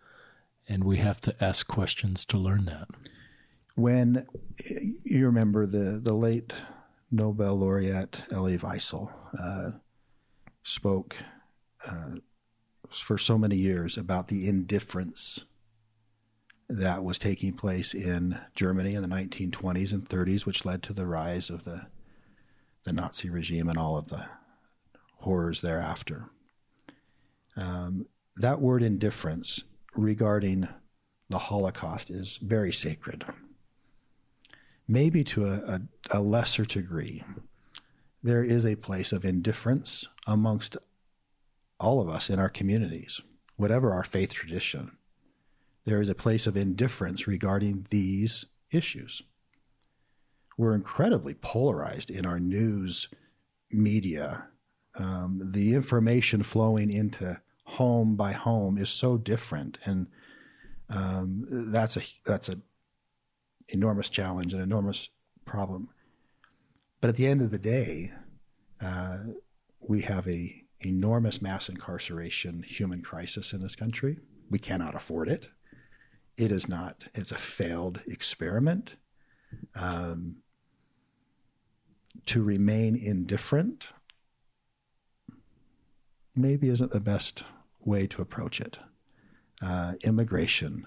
[0.67, 2.89] and we have to ask questions to learn that
[3.77, 4.27] when
[5.05, 6.53] you remember the, the late
[7.11, 9.71] Nobel laureate Elie Wiesel uh,
[10.63, 11.17] spoke
[11.87, 12.17] uh,
[12.91, 15.45] for so many years about the indifference
[16.69, 21.07] that was taking place in Germany in the 1920s and 30s, which led to the
[21.07, 21.87] rise of the
[22.85, 24.25] the Nazi regime and all of the
[25.17, 26.31] horrors thereafter.
[27.55, 28.07] Um,
[28.37, 29.65] that word indifference
[29.95, 30.67] regarding
[31.29, 33.27] the Holocaust is very sacred
[34.91, 35.81] maybe to a, a,
[36.11, 37.23] a lesser degree,
[38.23, 40.77] there is a place of indifference amongst
[41.79, 43.21] all of us in our communities,
[43.57, 44.91] whatever our faith tradition.
[45.85, 49.23] There is a place of indifference regarding these issues.
[50.59, 53.09] We're incredibly polarized in our news
[53.71, 54.45] media.
[54.97, 60.09] Um, the information flowing into home by home is so different, and
[60.91, 62.59] um, that's a that's a
[63.73, 65.09] enormous challenge, an enormous
[65.45, 65.89] problem.
[67.01, 68.13] But at the end of the day,
[68.81, 69.19] uh,
[69.81, 74.19] we have a enormous mass incarceration human crisis in this country.
[74.51, 75.51] We cannot afford it.
[76.37, 77.05] It is not.
[77.15, 78.97] It's a failed experiment.
[79.75, 80.37] Um,
[82.27, 83.93] to remain indifferent
[86.37, 87.45] maybe isn't the best
[87.81, 88.79] way to approach it.
[89.63, 90.87] Uh, immigration,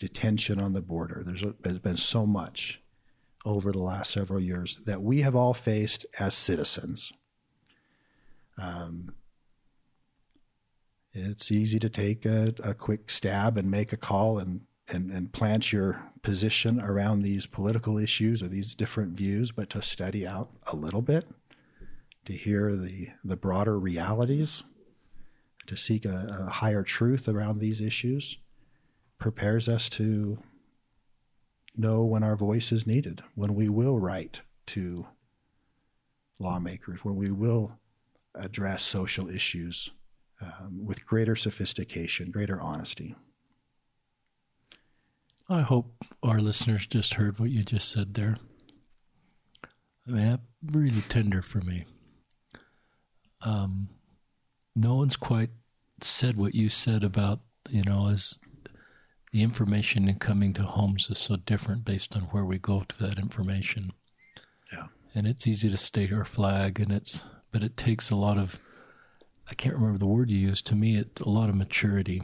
[0.00, 1.22] detention on the border.
[1.24, 2.82] There's, a, there's been so much
[3.44, 7.12] over the last several years that we have all faced as citizens.
[8.60, 9.14] Um,
[11.12, 15.32] it's easy to take a, a, quick stab and make a call and, and, and
[15.32, 20.50] plant your position around these political issues or these different views, but to study out
[20.72, 21.24] a little bit,
[22.26, 24.62] to hear the, the broader realities,
[25.66, 28.38] to seek a, a higher truth around these issues
[29.20, 30.42] prepares us to
[31.76, 35.06] know when our voice is needed, when we will write to
[36.40, 37.78] lawmakers, when we will
[38.34, 39.90] address social issues
[40.40, 43.14] um, with greater sophistication, greater honesty.
[45.48, 45.92] I hope
[46.22, 48.36] our listeners just heard what you just said there.
[50.08, 50.38] I mean,
[50.72, 51.84] really tender for me.
[53.42, 53.88] Um,
[54.76, 55.50] no one's quite
[56.00, 58.38] said what you said about, you know, as
[59.32, 62.98] the information in coming to homes is so different based on where we go to
[62.98, 63.92] that information.
[64.72, 64.86] Yeah.
[65.14, 67.22] And it's easy to state our flag and it's
[67.52, 68.58] but it takes a lot of
[69.48, 72.22] I can't remember the word you used to me it a lot of maturity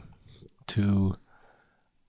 [0.67, 1.17] to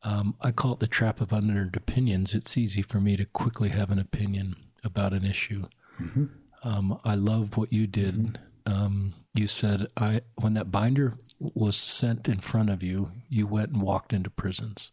[0.02, 2.32] Um, I call it the trap of unearned opinions.
[2.34, 5.66] It's easy for me to quickly have an opinion about an issue.
[6.00, 6.26] Mm-hmm.
[6.62, 8.14] Um, I love what you did.
[8.14, 8.72] Mm-hmm.
[8.72, 13.70] Um, you said I when that binder was sent in front of you, you went
[13.70, 14.92] and walked into prisons.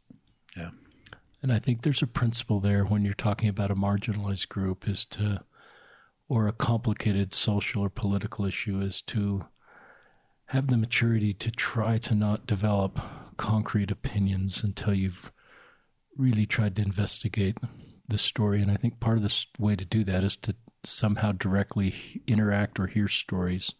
[0.55, 0.71] Yeah.
[1.41, 5.05] And I think there's a principle there when you're talking about a marginalized group is
[5.05, 5.43] to
[6.27, 9.45] or a complicated social or political issue is to
[10.47, 12.99] have the maturity to try to not develop
[13.37, 15.31] concrete opinions until you've
[16.17, 17.57] really tried to investigate
[18.07, 18.61] the story.
[18.61, 22.79] And I think part of the way to do that is to somehow directly interact
[22.79, 23.73] or hear stories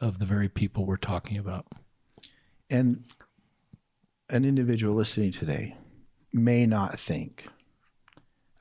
[0.00, 1.66] of the very people we're talking about.
[2.74, 3.04] And
[4.30, 5.76] an individual listening today
[6.32, 7.46] may not think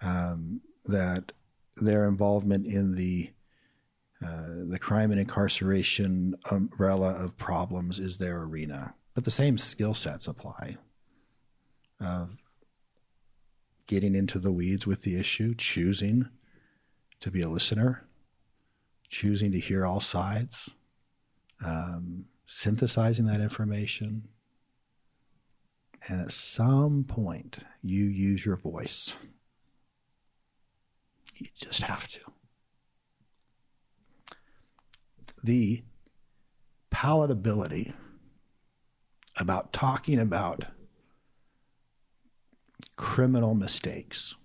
[0.04, 1.32] um, that
[1.78, 3.32] their involvement in the
[4.24, 9.96] uh, the crime and incarceration umbrella of problems is their arena, but the same skill
[9.96, 10.78] sets apply.
[12.00, 12.38] Of
[13.88, 16.30] getting into the weeds with the issue, choosing
[17.20, 18.06] to be a listener,
[19.10, 20.70] choosing to hear all sides,
[21.66, 24.28] um, synthesizing that information,
[26.08, 29.14] and at some point you use your voice.
[31.36, 32.20] You just have to.
[35.44, 35.84] The
[36.92, 37.94] palatability
[39.38, 40.66] about talking about
[42.96, 44.36] criminal mistakes,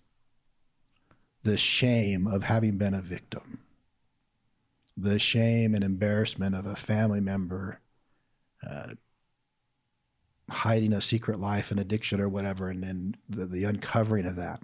[1.43, 3.61] the shame of having been a victim,
[4.97, 7.81] the shame and embarrassment of a family member
[8.67, 8.95] uh,
[10.51, 14.61] hiding a secret life and addiction or whatever, and then the, the uncovering of that.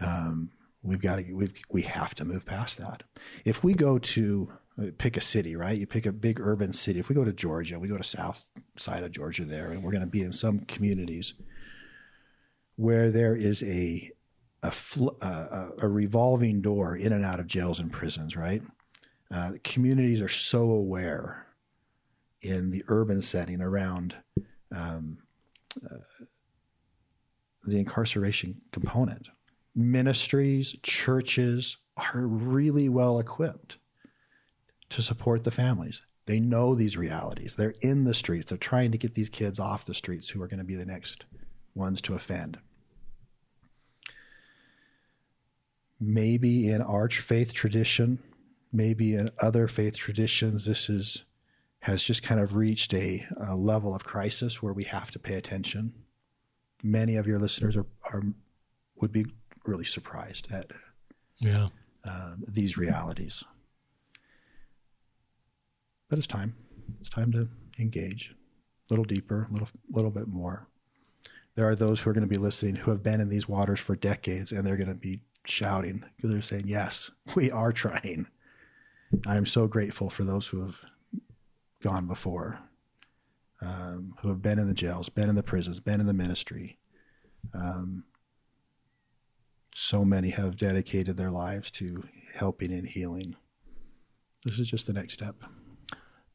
[0.00, 0.50] Um,
[0.82, 3.02] we've got to we we have to move past that.
[3.44, 5.78] If we go to uh, pick a city, right?
[5.78, 6.98] You pick a big urban city.
[6.98, 8.44] If we go to Georgia, we go to south
[8.76, 11.34] side of Georgia there, and we're going to be in some communities
[12.76, 14.10] where there is a
[14.62, 14.72] a,
[15.22, 18.62] uh, a revolving door in and out of jails and prisons, right?
[19.32, 21.46] Uh, communities are so aware
[22.42, 24.16] in the urban setting around
[24.74, 25.18] um,
[25.90, 26.24] uh,
[27.64, 29.28] the incarceration component.
[29.74, 33.78] Ministries, churches are really well equipped
[34.88, 36.04] to support the families.
[36.26, 37.54] They know these realities.
[37.54, 38.48] They're in the streets.
[38.48, 40.86] They're trying to get these kids off the streets who are going to be the
[40.86, 41.24] next
[41.74, 42.58] ones to offend.
[46.00, 48.18] Maybe in arch faith tradition,
[48.72, 51.24] maybe in other faith traditions, this is
[51.82, 55.34] has just kind of reached a, a, level of crisis where we have to pay
[55.36, 55.94] attention.
[56.82, 58.22] Many of your listeners are, are
[58.96, 59.24] would be
[59.64, 60.70] really surprised at
[61.38, 61.68] yeah
[62.08, 63.44] um, these realities.
[66.08, 66.54] But it's time.
[67.00, 67.48] It's time to
[67.78, 68.34] engage
[68.88, 70.68] a little deeper, a little little bit more.
[71.54, 73.80] There are those who are going to be listening who have been in these waters
[73.80, 78.26] for decades, and they're going to be shouting because they're saying, "Yes, we are trying."
[79.26, 80.78] I am so grateful for those who have
[81.82, 82.58] gone before,
[83.60, 86.78] um, who have been in the jails, been in the prisons, been in the ministry.
[87.54, 88.04] Um,
[89.74, 92.04] so many have dedicated their lives to
[92.34, 93.36] helping and healing.
[94.44, 95.36] This is just the next step.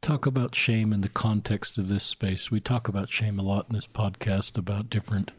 [0.01, 2.51] Talk about shame in the context of this space.
[2.51, 5.32] We talk about shame a lot in this podcast about different,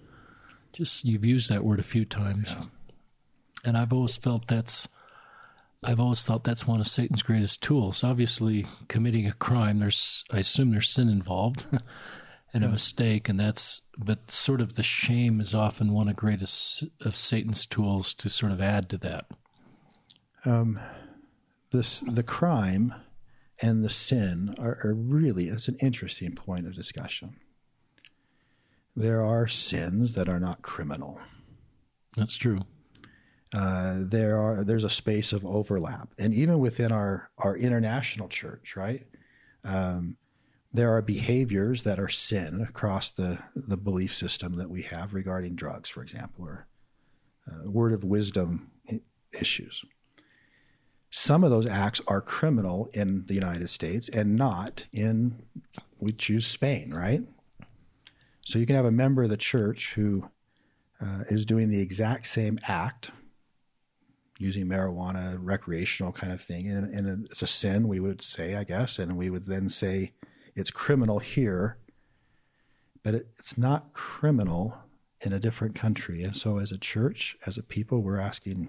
[0.73, 2.57] just you've used that word a few times.
[2.59, 2.65] Yeah.
[3.65, 4.89] And I've always felt that's
[5.87, 8.03] I've always thought that's one of Satan's greatest tools.
[8.03, 11.65] Obviously, committing a crime, there's I assume there's sin involved
[12.53, 12.69] and yeah.
[12.69, 17.15] a mistake, and that's but sort of the shame is often one of greatest of
[17.15, 19.27] Satan's tools to sort of add to that.
[20.45, 20.81] Um,
[21.71, 22.93] this the crime
[23.63, 27.37] and the sin are, are really it's an interesting point of discussion.
[28.97, 31.21] There are sins that are not criminal.
[32.17, 32.63] That's true
[33.55, 38.77] uh, there are there's a space of overlap, and even within our our international church,
[38.77, 39.07] right?
[39.65, 40.17] Um,
[40.73, 45.55] there are behaviors that are sin across the the belief system that we have regarding
[45.55, 46.67] drugs, for example, or
[47.51, 48.71] uh, word of wisdom
[49.33, 49.85] issues.
[51.11, 55.43] Some of those acts are criminal in the United States and not in
[55.99, 57.23] we choose Spain, right?
[58.45, 60.29] So you can have a member of the church who
[61.01, 63.11] uh, is doing the exact same act
[64.39, 66.69] using marijuana, recreational kind of thing.
[66.69, 68.99] And, and it's a sin, we would say, I guess.
[68.99, 70.13] And we would then say
[70.55, 71.79] it's criminal here,
[73.03, 74.77] but it, it's not criminal
[75.23, 76.23] in a different country.
[76.23, 78.69] And so, as a church, as a people, we're asking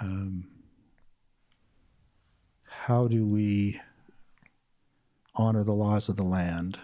[0.00, 0.48] um,
[2.64, 3.80] how do we
[5.34, 6.78] honor the laws of the land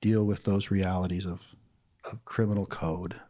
[0.00, 1.40] deal with those realities of,
[2.10, 3.20] of criminal code.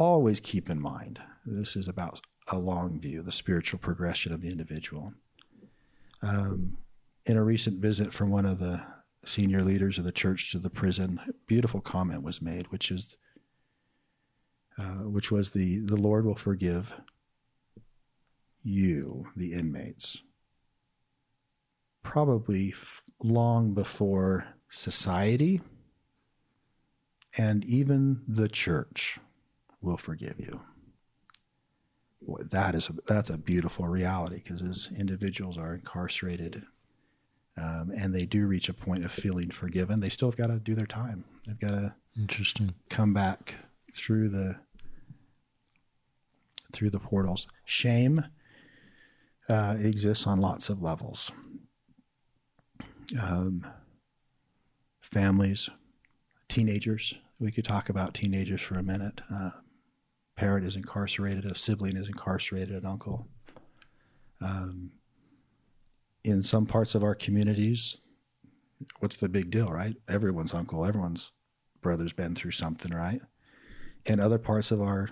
[0.00, 4.48] Always keep in mind this is about a long view, the spiritual progression of the
[4.48, 5.12] individual.
[6.22, 6.78] Um,
[7.26, 8.82] in a recent visit from one of the
[9.26, 13.18] senior leaders of the church to the prison, a beautiful comment was made, which is,
[14.78, 16.94] uh, which was the the Lord will forgive
[18.62, 20.22] you, the inmates,
[22.02, 25.60] probably f- long before society
[27.36, 29.18] and even the church
[29.80, 30.60] will forgive you.
[32.22, 36.62] Boy, that is a, that's a beautiful reality because as individuals are incarcerated
[37.56, 40.58] um, and they do reach a point of feeling forgiven, they still have got to
[40.58, 41.24] do their time.
[41.46, 42.74] They've got to Interesting.
[42.88, 43.54] come back
[43.94, 44.56] through the
[46.72, 47.48] through the portals.
[47.64, 48.24] Shame
[49.48, 51.32] uh, exists on lots of levels.
[53.20, 53.66] Um,
[55.00, 55.68] families,
[56.48, 57.14] teenagers.
[57.40, 59.20] We could talk about teenagers for a minute.
[59.32, 59.50] Uh,
[60.40, 63.28] parent is incarcerated, a sibling is incarcerated, an uncle.
[64.40, 64.90] Um,
[66.24, 67.98] in some parts of our communities,
[69.00, 69.94] what's the big deal, right?
[70.08, 71.34] Everyone's uncle, everyone's
[71.82, 73.20] brother's been through something, right?
[74.06, 75.10] In other parts of our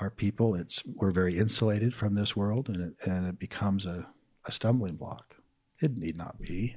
[0.00, 4.08] our people, it's we're very insulated from this world, and it, and it becomes a,
[4.46, 5.36] a stumbling block.
[5.82, 6.76] It need not be.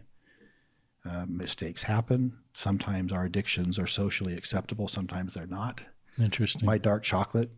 [1.10, 2.38] Uh, mistakes happen.
[2.54, 4.90] Sometimes our addictions are socially acceptable.
[4.90, 5.82] Sometimes they're not.
[6.20, 6.66] Interesting.
[6.66, 7.50] My dark chocolate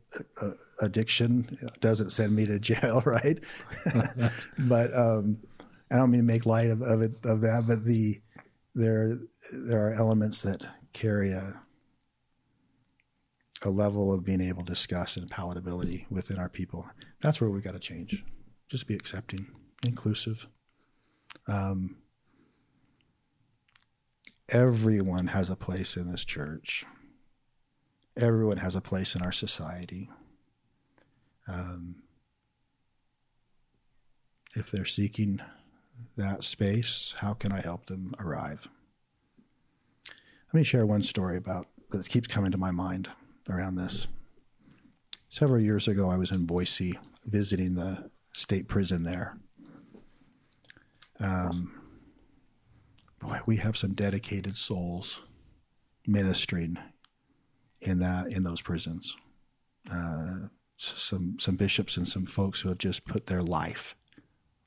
[0.42, 0.52] uh,
[0.82, 3.40] addiction doesn't send me to jail, right?
[4.60, 5.38] but um,
[5.92, 7.66] I don't mean to make light of, of it of that.
[7.68, 8.22] But the
[8.76, 9.18] there
[9.52, 10.62] there are elements that
[10.94, 11.60] carry a
[13.64, 16.88] a level of being able to discuss and palatability within our people.
[17.22, 18.24] That's where we got to change.
[18.70, 19.48] Just be accepting,
[19.86, 20.48] inclusive.
[21.48, 21.98] Um,
[24.50, 26.86] everyone has a place in this church.
[28.18, 30.10] Everyone has a place in our society.
[31.48, 31.96] Um,
[34.56, 35.42] if they're seeking
[36.18, 38.68] that space, how can I help them arrive?
[40.08, 43.10] Let me share one story about that keeps coming to my mind
[43.50, 44.08] around this.
[45.30, 49.38] Several years ago, I was in Boise visiting the state prison there.
[51.20, 51.82] Um,
[53.20, 55.22] boy, we have some dedicated souls
[56.08, 56.78] ministering
[57.82, 59.16] in that in those prisons.
[59.92, 63.96] Uh, some some bishops and some folks who have just put their life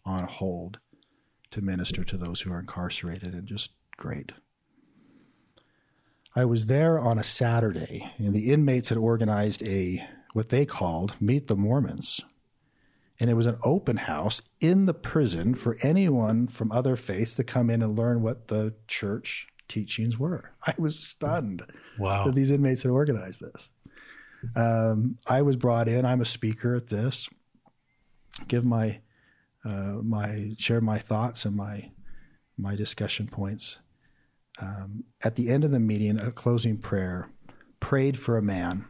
[0.05, 0.79] on hold
[1.51, 4.33] to minister to those who are incarcerated, and just great.
[6.37, 11.15] I was there on a Saturday, and the inmates had organized a what they called
[11.21, 12.21] Meet the Mormons.
[13.21, 17.45] And it was an open house in the prison for anyone from other faiths to
[17.45, 20.53] come in and learn what the church teachings were.
[20.67, 21.63] I was stunned
[21.99, 22.25] wow.
[22.25, 23.69] that these inmates had organized this.
[24.57, 26.05] Um, I was brought in.
[26.05, 27.29] I'm a speaker at this.
[28.49, 29.01] Give my
[29.65, 31.91] uh, my share my thoughts and my
[32.59, 33.79] my discussion points.
[34.61, 37.31] Um, at the end of the meeting, a closing prayer
[37.81, 38.85] prayed for a man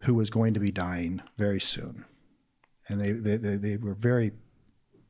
[0.00, 2.04] who was going to be dying very soon,
[2.88, 4.32] and they they, they, they were very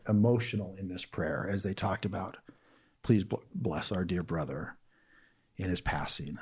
[0.08, 2.36] emotional in this prayer as they talked about,
[3.04, 3.24] please
[3.54, 4.76] bless our dear brother
[5.56, 6.38] in his passing.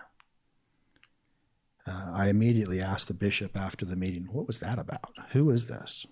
[1.86, 5.12] Uh, I immediately asked the bishop after the meeting, what was that about?
[5.32, 6.06] Who is this?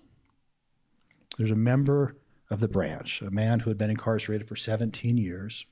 [1.37, 2.17] There's a member
[2.49, 5.65] of the branch, a man who had been incarcerated for 17 years,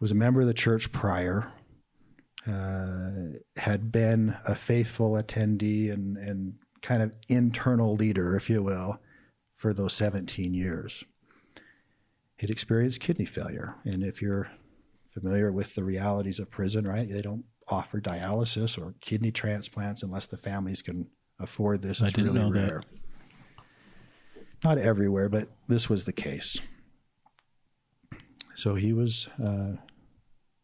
[0.00, 1.52] was a member of the church prior,
[2.46, 3.10] uh,
[3.56, 8.98] had been a faithful attendee and, and kind of internal leader, if you will,
[9.54, 11.04] for those 17 years.
[12.40, 13.76] He'd experienced kidney failure.
[13.84, 14.50] And if you're
[15.12, 20.24] familiar with the realities of prison, right, they don't offer dialysis or kidney transplants unless
[20.24, 21.06] the families can
[21.38, 22.00] afford this.
[22.00, 22.82] It's I didn't really know rare.
[23.56, 23.64] That.
[24.64, 26.58] Not everywhere, but this was the case.
[28.54, 29.72] So he was uh,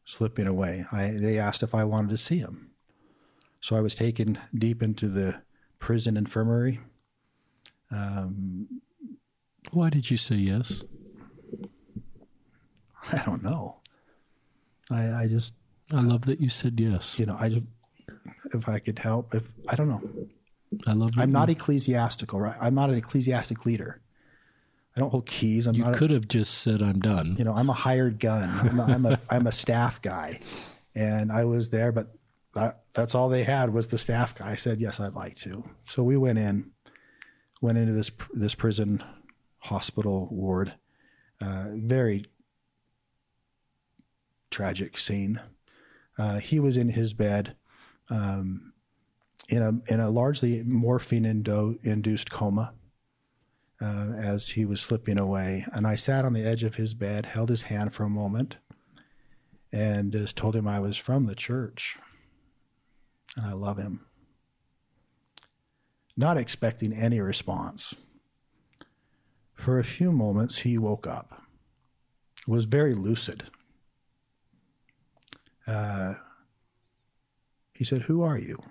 [0.06, 0.86] slipping away.
[0.90, 2.70] I, they asked if I wanted to see him.
[3.60, 5.42] So I was taken deep into the
[5.78, 6.80] prison infirmary.
[7.90, 8.80] Um,
[9.72, 10.82] Why did you say yes?
[13.12, 13.76] I don't know.
[14.90, 15.54] I, I just
[15.92, 17.18] I love that you said yes.
[17.18, 17.62] you know, I just
[18.52, 20.02] if I could help, if I don't know,
[20.86, 21.10] I love.
[21.16, 22.56] I'm not ecclesiastical, right?
[22.60, 24.00] I'm not an ecclesiastic leader.
[24.96, 25.66] I don't hold keys.
[25.66, 27.34] I'm You could A, have just said I'm done.
[27.38, 28.48] you know, I'm a hired gun.
[28.50, 30.40] I'm a, I'm a I'm a staff guy,
[30.94, 32.12] and I was there, but
[32.54, 34.50] that, that's all they had was the staff guy.
[34.52, 35.62] I said yes, I'd like to.
[35.84, 36.70] So we went in,
[37.60, 39.02] went into this this prison
[39.58, 40.72] hospital ward.
[41.42, 42.24] Uh, very
[44.56, 45.38] tragic scene.
[46.16, 47.54] Uh, he was in his bed
[48.08, 48.72] um,
[49.50, 52.72] in a in a largely morphine indo- induced coma
[53.82, 57.26] uh, as he was slipping away, and I sat on the edge of his bed,
[57.26, 58.56] held his hand for a moment,
[59.72, 61.98] and just told him I was from the church,
[63.36, 64.06] and I love him.
[66.16, 67.94] Not expecting any response.
[69.52, 71.42] For a few moments, he woke up,
[72.48, 73.44] was very lucid.
[75.66, 76.14] Uh,
[77.72, 78.62] he said, Who are you?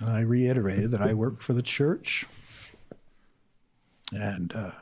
[0.00, 2.26] And I reiterated that I work for the church.
[4.12, 4.72] And uh,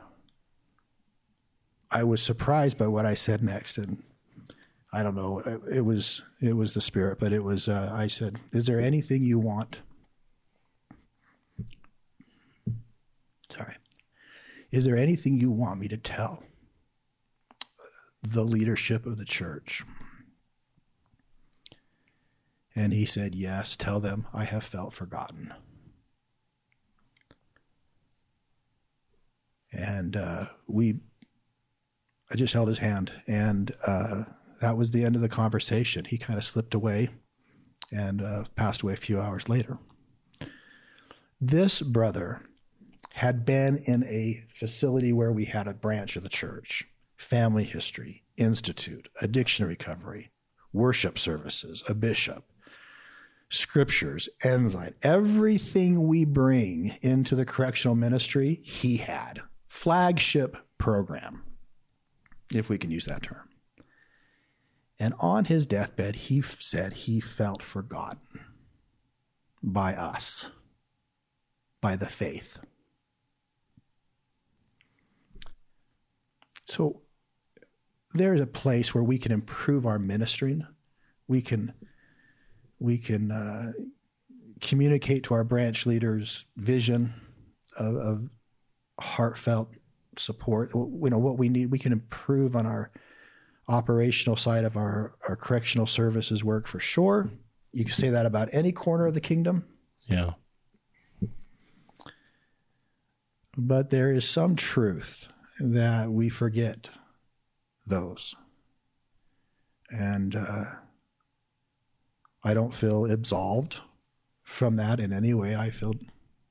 [1.91, 3.77] I was surprised by what I said next.
[3.77, 4.01] And
[4.91, 5.39] I don't know,
[5.71, 9.23] it was it was the spirit, but it was uh, I said, "Is there anything
[9.23, 9.81] you want?"
[13.55, 13.75] Sorry.
[14.71, 16.43] Is there anything you want me to tell
[18.21, 19.83] the leadership of the church?
[22.75, 25.53] And he said, Yes, tell them I have felt forgotten.
[29.71, 30.99] And uh, we,
[32.31, 34.23] I just held his hand, and uh,
[34.61, 36.05] that was the end of the conversation.
[36.05, 37.09] He kind of slipped away
[37.91, 39.77] and uh, passed away a few hours later.
[41.41, 42.41] This brother
[43.13, 46.85] had been in a facility where we had a branch of the church,
[47.19, 50.31] family history, institute, addiction recovery,
[50.71, 52.45] worship services, a bishop,
[53.49, 59.41] scriptures, ensign, everything we bring into the correctional ministry, he had.
[59.67, 61.43] Flagship program,
[62.53, 63.49] if we can use that term.
[64.97, 68.45] And on his deathbed, he said he felt forgotten
[69.61, 70.51] by us,
[71.81, 72.59] by the faith.
[76.65, 77.01] So
[78.13, 80.65] there's a place where we can improve our ministering.
[81.27, 81.73] We can
[82.79, 83.73] we can uh,
[84.61, 87.13] communicate to our branch leaders vision
[87.77, 88.29] of, of,
[89.01, 89.69] heartfelt
[90.17, 90.71] support.
[90.73, 91.71] You know what we need.
[91.71, 92.91] We can improve on our
[93.69, 97.29] operational side of our, our correctional services work for sure.
[97.71, 99.65] You can say that about any corner of the kingdom.
[100.07, 100.31] Yeah.
[103.57, 105.29] But there is some truth
[105.61, 106.89] that we forget
[107.89, 108.35] those.
[109.89, 110.65] And uh,
[112.43, 113.81] I don't feel absolved
[114.43, 115.55] from that in any way.
[115.55, 115.93] I feel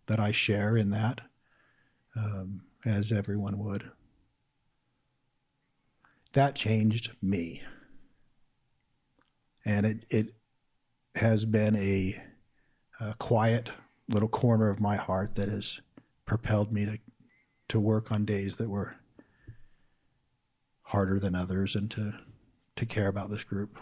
[0.07, 1.20] that I share in that,
[2.16, 3.91] um, as everyone would.
[6.32, 7.62] That changed me.
[9.64, 10.34] And it, it
[11.14, 12.22] has been a,
[13.01, 13.70] a quiet
[14.09, 15.80] little corner of my heart that has
[16.24, 16.99] propelled me to,
[17.68, 18.97] to work on days that were
[20.89, 22.14] harder than others and to,
[22.76, 23.78] to care about this group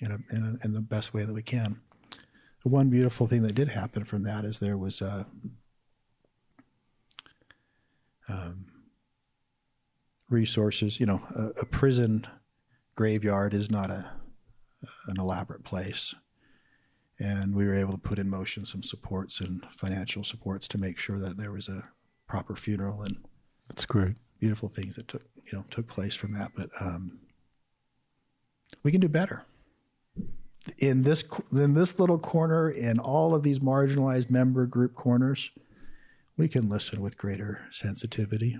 [0.00, 1.80] in, a, in, a, in the best way that we can.
[2.64, 5.26] One beautiful thing that did happen from that is there was a,
[8.28, 8.66] um,
[10.28, 11.00] resources.
[11.00, 12.26] You know, a, a, prison
[12.94, 14.10] graveyard is not a
[15.06, 16.14] an elaborate place,
[17.18, 20.98] and we were able to put in motion some supports and financial supports to make
[20.98, 21.84] sure that there was a
[22.28, 23.16] proper funeral and
[23.68, 24.16] that's great.
[24.40, 27.18] Beautiful things that took you know took place from that, but um,
[28.82, 29.44] we can do better.
[30.78, 35.50] In this in this little corner in all of these marginalized member group corners
[36.38, 38.58] we can listen with greater sensitivity.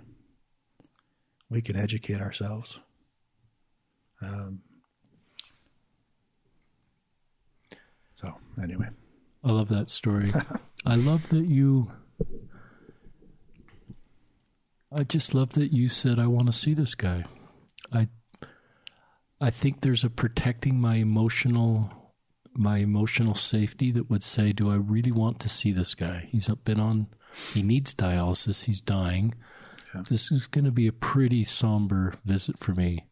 [1.49, 2.81] We can educate ourselves.
[4.21, 4.61] Um,
[8.17, 8.89] so anyway.
[9.45, 10.35] I love that story.
[10.87, 11.93] I love that you
[14.93, 17.25] i just love that you said i want to see this guy
[17.93, 18.09] i
[19.41, 21.93] I think there's a protecting my emotional
[22.55, 26.29] my emotional safety that would say, do I really want to see this guy?
[26.33, 27.07] He's been on
[27.53, 29.35] he needs dialysis, he's dying.
[29.95, 30.03] Yeah.
[30.09, 33.07] This is going to be a pretty somber visit for me.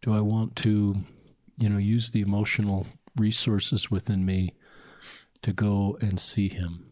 [0.00, 0.96] Do I want to,
[1.58, 2.86] you know, use the emotional
[3.16, 4.54] resources within me
[5.42, 6.86] to go and see him?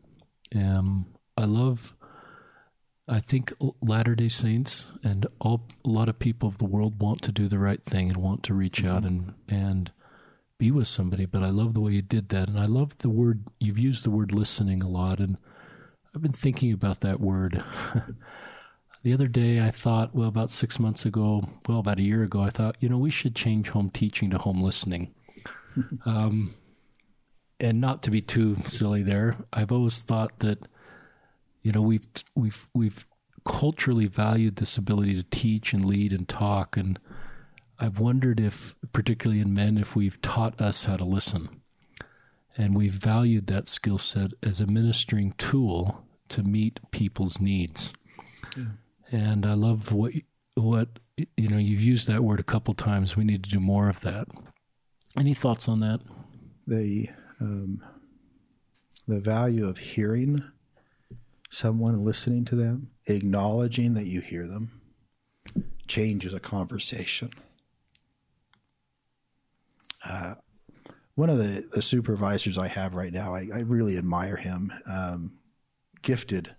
[0.54, 1.04] Um,
[1.36, 1.94] I love
[3.11, 3.52] I think
[3.82, 7.48] Latter day Saints and all a lot of people of the world want to do
[7.48, 8.94] the right thing and want to reach mm-hmm.
[8.96, 9.90] out and and
[10.58, 11.26] be with somebody.
[11.26, 14.04] But I love the way you did that, and I love the word you've used
[14.04, 15.36] the word listening a lot, and
[16.14, 17.64] I've been thinking about that word.
[19.02, 22.42] the other day, I thought, well, about six months ago, well, about a year ago,
[22.42, 25.12] I thought, you know, we should change home teaching to home listening.
[26.06, 26.54] um,
[27.58, 30.68] and not to be too silly there, I've always thought that
[31.62, 33.06] you know we've we've we've
[33.44, 36.98] culturally valued this ability to teach and lead and talk and
[37.80, 41.62] I've wondered if, particularly in men, if we've taught us how to listen.
[42.56, 47.94] And we've valued that skill set as a ministering tool to meet people's needs.
[48.54, 48.64] Yeah.
[49.11, 50.12] And I love what
[50.54, 50.88] what
[51.36, 51.56] you know.
[51.56, 53.16] You've used that word a couple times.
[53.16, 54.28] We need to do more of that.
[55.16, 56.00] Any thoughts on that?
[56.66, 57.08] The
[57.40, 57.82] um,
[59.08, 60.42] the value of hearing
[61.51, 64.80] someone, listening to them, acknowledging that you hear them,
[65.86, 67.30] changes a conversation.
[70.05, 70.34] Uh,
[71.16, 74.72] one of the, the supervisors I have right now, I, I really admire him.
[74.86, 75.32] Um,
[76.03, 76.55] gifted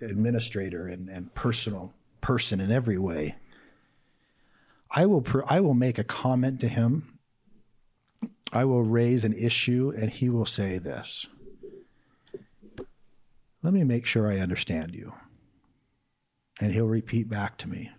[0.00, 3.34] administrator and, and personal person in every way.
[4.90, 7.18] I will I will make a comment to him.
[8.52, 11.26] I will raise an issue, and he will say this.
[13.64, 15.14] Let me make sure I understand you.
[16.60, 17.90] And he'll repeat back to me.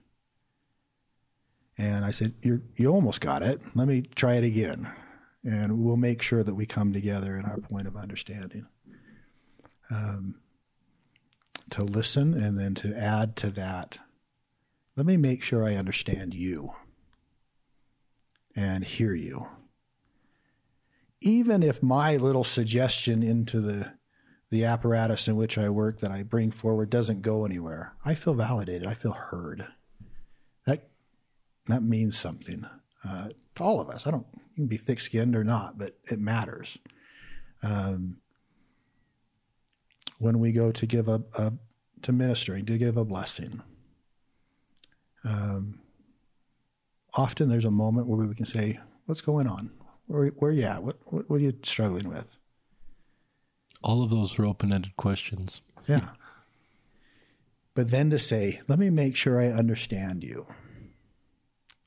[1.75, 3.59] And I said, you you almost got it.
[3.73, 4.87] Let me try it again.
[5.43, 8.67] And we'll make sure that we come together in our point of understanding.
[9.89, 10.35] Um,
[11.71, 13.97] to listen and then to add to that,
[14.95, 16.73] let me make sure I understand you
[18.55, 19.47] and hear you.
[21.21, 23.93] Even if my little suggestion into the
[24.49, 28.33] the apparatus in which I work that I bring forward doesn't go anywhere, I feel
[28.33, 28.87] validated.
[28.87, 29.67] I feel heard.
[30.65, 30.87] That
[31.67, 32.65] that means something
[33.03, 34.07] uh, to all of us.
[34.07, 36.77] I don't you can be thick skinned or not, but it matters.
[37.63, 38.17] Um,
[40.19, 41.51] when we go to give a, a
[42.03, 43.61] to ministering to give a blessing.
[45.23, 45.79] Um,
[47.15, 49.71] often there's a moment where we can say, "What's going on?
[50.05, 50.83] Where, where are you at?
[50.83, 52.37] What, what, what are you struggling with?"
[53.85, 55.61] All of those are open-ended questions.
[55.87, 56.09] Yeah.
[57.75, 60.47] but then to say, "Let me make sure I understand you."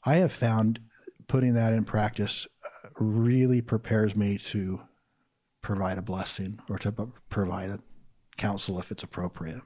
[0.05, 0.79] I have found
[1.27, 4.81] putting that in practice uh, really prepares me to
[5.61, 6.93] provide a blessing or to
[7.29, 7.81] provide a
[8.37, 9.61] counsel if it's appropriate.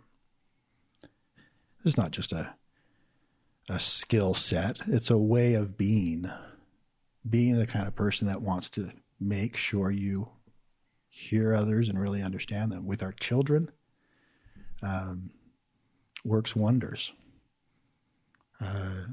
[1.85, 2.55] It's not just a
[3.68, 4.80] a skill set.
[4.89, 6.30] It's a way of being.
[7.28, 10.28] Being the kind of person that wants to make sure you
[11.23, 12.87] hear others and really understand them.
[12.87, 13.70] With our children,
[14.83, 15.31] um,
[16.25, 17.12] works wonders.
[18.61, 19.05] Uh,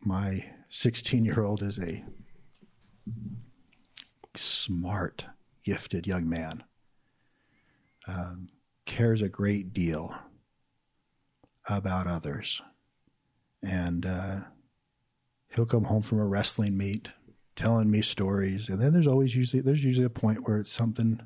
[0.00, 2.04] my 16 year old is a
[4.34, 5.26] smart,
[5.64, 6.64] gifted young man.
[8.06, 8.48] Um,
[8.86, 10.14] cares a great deal
[11.68, 12.62] about others.
[13.62, 14.40] And uh,
[15.54, 17.10] he'll come home from a wrestling meet
[17.56, 18.68] telling me stories.
[18.68, 21.20] And then there's always usually there's usually a point where it's something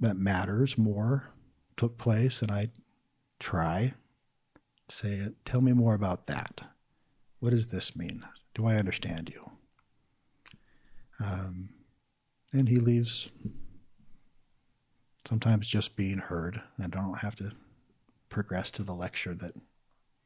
[0.00, 1.30] that matters more
[1.76, 2.68] took place and I
[3.38, 3.94] try
[4.90, 6.60] say, tell me more about that.
[7.40, 8.24] What does this mean?
[8.54, 9.50] Do I understand you?
[11.20, 11.70] Um,
[12.52, 13.30] and he leaves
[15.28, 16.62] sometimes just being heard.
[16.82, 17.52] I don't have to
[18.28, 19.52] progress to the lecture that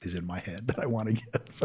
[0.02, 1.62] is in my head that I want to give.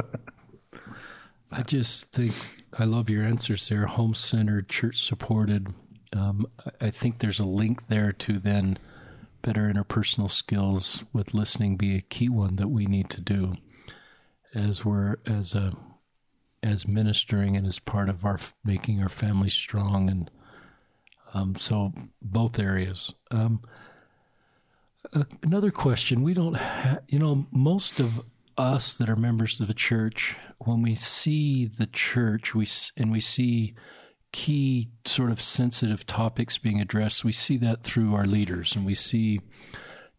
[1.52, 2.34] I just think
[2.78, 3.86] I love your answers there.
[3.86, 5.68] Home centered, church supported.
[6.14, 6.48] Um,
[6.80, 8.78] I think there's a link there to then
[9.42, 13.56] better interpersonal skills with listening be a key one that we need to do
[14.54, 15.74] as we're as a
[16.64, 20.32] as ministering and as part of our making our family strong and
[21.34, 23.14] um, so both areas.
[23.32, 23.62] Um,
[25.14, 26.24] uh, another question.
[26.24, 28.24] We don't have, you know, most of
[28.58, 33.20] us that are members of the church, when we see the church, we and we
[33.20, 33.76] see
[34.32, 38.96] key sort of sensitive topics being addressed, we see that through our leaders, and we
[38.96, 39.42] see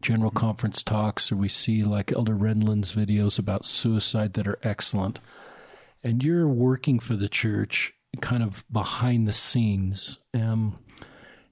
[0.01, 5.19] general conference talks, or we see like Elder Renlund's videos about suicide that are excellent.
[6.03, 10.19] And you're working for the church, kind of behind the scenes.
[10.33, 10.79] Um,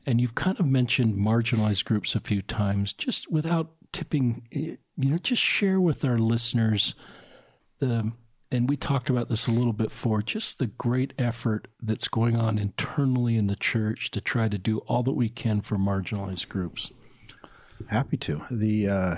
[0.06, 5.18] and you've kind of mentioned marginalized groups a few times, just without tipping, you know,
[5.18, 6.96] just share with our listeners
[7.80, 8.12] the,
[8.52, 12.36] and we talked about this a little bit for just the great effort that's going
[12.36, 16.48] on internally in the church to try to do all that we can for marginalized
[16.48, 16.92] groups.
[17.88, 18.42] Happy to.
[18.50, 19.16] The, uh,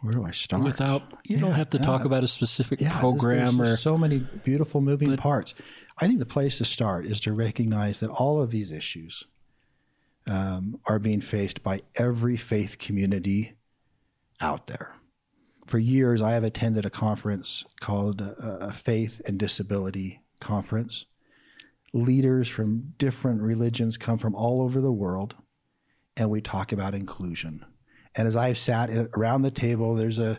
[0.00, 0.62] where do I start?
[0.62, 3.76] Without you yeah, don't have to talk about a specific yeah, program there's, there's or
[3.76, 5.54] so many beautiful moving but, parts.
[6.00, 9.24] I think the place to start is to recognize that all of these issues
[10.26, 13.54] um, are being faced by every faith community
[14.40, 14.94] out there.
[15.68, 21.04] For years, I have attended a conference called a Faith and Disability Conference.
[21.92, 25.36] Leaders from different religions come from all over the world,
[26.16, 27.66] and we talk about inclusion.
[28.14, 30.38] And as I've sat around the table, there's a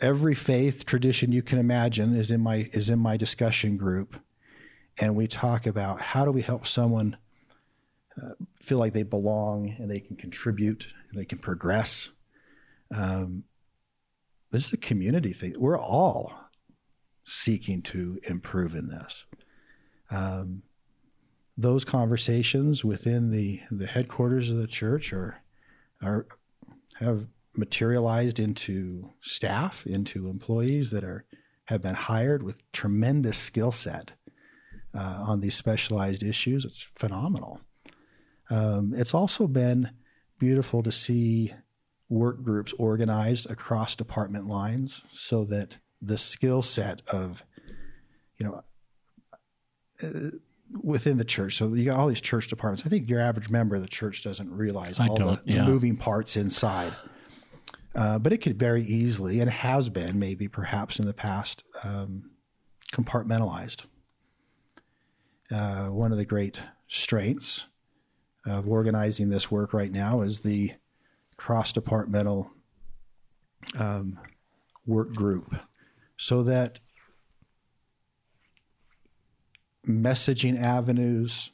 [0.00, 4.18] every faith tradition you can imagine is in my is in my discussion group,
[4.98, 7.18] and we talk about how do we help someone
[8.16, 8.30] uh,
[8.62, 12.08] feel like they belong and they can contribute and they can progress.
[12.94, 13.44] Um,
[14.50, 15.54] this is a community thing.
[15.58, 16.32] We're all
[17.24, 19.24] seeking to improve in this.
[20.10, 20.62] Um,
[21.56, 25.42] those conversations within the, the headquarters of the church are,
[26.02, 26.26] are
[26.98, 27.26] have
[27.56, 31.24] materialized into staff, into employees that are
[31.66, 34.12] have been hired with tremendous skill set
[34.92, 36.64] uh, on these specialized issues.
[36.64, 37.60] It's phenomenal.
[38.50, 39.90] Um, it's also been
[40.38, 41.52] beautiful to see
[42.10, 47.42] work groups organized across department lines so that the skill set of,
[48.36, 48.62] you know,
[50.02, 50.30] uh,
[50.82, 51.56] within the church.
[51.56, 52.84] So you got all these church departments.
[52.84, 55.64] I think your average member of the church doesn't realize I all the, yeah.
[55.64, 56.92] the moving parts inside.
[57.94, 62.30] Uh, but it could very easily, and has been maybe perhaps in the past, um,
[62.92, 63.86] compartmentalized.
[65.50, 67.66] Uh, one of the great strengths
[68.46, 70.72] of organizing this work right now is the
[71.40, 72.50] cross departmental
[73.78, 74.20] um,
[74.84, 75.54] work group
[76.18, 76.80] so that
[79.88, 81.52] messaging avenues,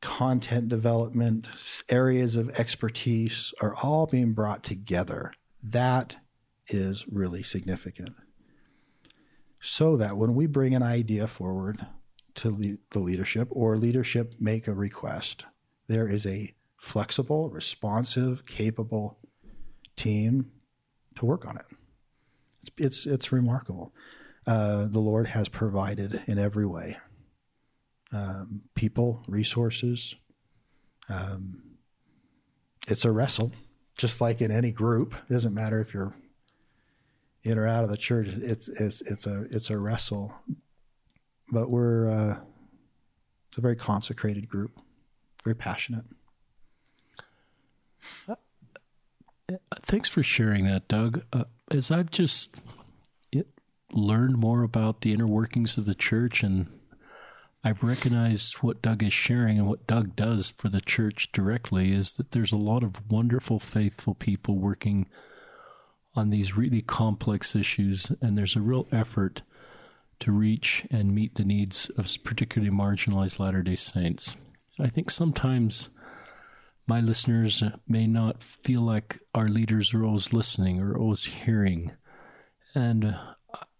[0.00, 1.50] content development,
[1.90, 5.34] areas of expertise are all being brought together.
[5.62, 6.16] That
[6.68, 8.14] is really significant.
[9.60, 11.86] So that when we bring an idea forward
[12.36, 15.44] to le- the leadership or leadership make a request,
[15.88, 19.16] there is a flexible, responsive, capable
[19.94, 20.50] team
[21.14, 21.64] to work on it.
[22.60, 23.94] It's it's, it's remarkable.
[24.48, 26.96] Uh, the Lord has provided in every way
[28.12, 30.16] um, people, resources.
[31.08, 31.62] Um,
[32.88, 33.52] it's a wrestle,
[33.96, 35.14] just like in any group.
[35.30, 36.16] It doesn't matter if you're
[37.44, 38.26] in or out of the church.
[38.28, 40.34] It's it's it's a it's a wrestle,
[41.52, 42.40] but we're uh,
[43.48, 44.72] it's a very consecrated group,
[45.44, 46.04] very passionate.
[48.28, 48.34] Uh,
[49.92, 51.22] thanks for sharing that, Doug.
[51.34, 52.56] Uh, as I've just
[53.92, 56.66] learned more about the inner workings of the church and
[57.62, 62.14] I've recognized what Doug is sharing and what Doug does for the church directly is
[62.14, 65.10] that there's a lot of wonderful, faithful people working
[66.14, 69.42] on these really complex issues, and there's a real effort
[70.20, 74.36] to reach and meet the needs of particularly marginalized Latter day Saints.
[74.80, 75.90] I think sometimes
[76.86, 81.92] my listeners may not feel like our leaders are always listening or always hearing.
[82.74, 83.16] And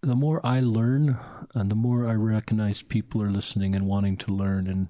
[0.00, 1.18] the more I learn
[1.54, 4.88] and the more I recognize people are listening and wanting to learn and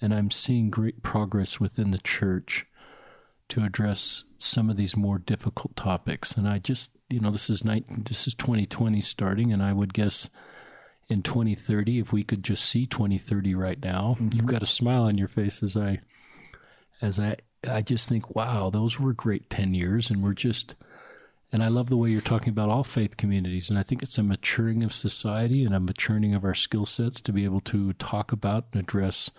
[0.00, 2.66] and I'm seeing great progress within the church
[3.48, 6.32] to address some of these more difficult topics.
[6.32, 9.94] And I just, you know, this is 19, this is 2020 starting, and I would
[9.94, 10.28] guess
[11.08, 14.36] in 2030, if we could just see 2030 right now, mm-hmm.
[14.36, 16.00] you've got a smile on your face as I,
[17.00, 17.36] as I,
[17.68, 20.74] I just think, wow, those were great 10 years, and we're just
[21.50, 23.70] and I love the way you're talking about all faith communities.
[23.70, 27.20] And I think it's a maturing of society and a maturing of our skill sets
[27.22, 29.30] to be able to talk about and address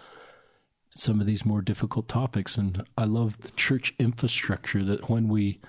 [0.89, 2.57] some of these more difficult topics.
[2.57, 5.59] And I love the church infrastructure that when we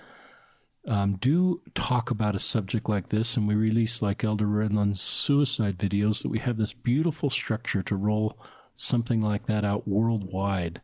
[0.87, 5.77] um, do talk about a subject like this and we release like Elder Renlund's suicide
[5.77, 8.39] videos, that we have this beautiful structure to roll
[8.73, 10.81] something like that out worldwide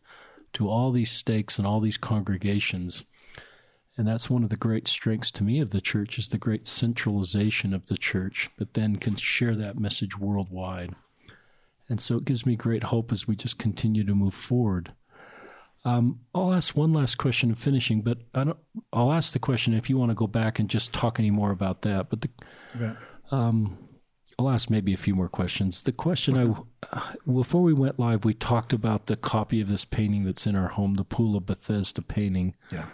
[0.53, 3.03] to all these stakes and all these congregations
[3.97, 6.67] and that's one of the great strengths to me of the church is the great
[6.67, 10.93] centralization of the church, but then can share that message worldwide.
[11.89, 14.91] And so it gives me great hope as we just continue to move forward.
[15.83, 18.57] Um, I'll ask one last question in finishing, but I don't,
[18.93, 21.51] I'll ask the question if you want to go back and just talk any more
[21.51, 22.09] about that.
[22.09, 22.29] But the,
[22.79, 22.95] yeah.
[23.31, 23.79] um,
[24.39, 25.81] I'll ask maybe a few more questions.
[25.81, 29.83] The question I, uh, before we went live, we talked about the copy of this
[29.83, 32.53] painting that's in our home, the Pool of Bethesda painting.
[32.71, 32.85] Yeah.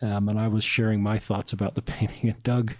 [0.00, 2.30] Um, and I was sharing my thoughts about the painting.
[2.30, 2.72] And Doug,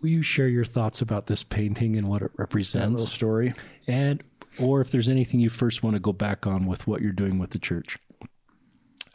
[0.00, 2.84] will you share your thoughts about this painting and what it represents?
[2.84, 3.52] That little story.
[3.86, 4.24] And
[4.58, 7.38] or if there's anything you first want to go back on with what you're doing
[7.38, 7.98] with the church.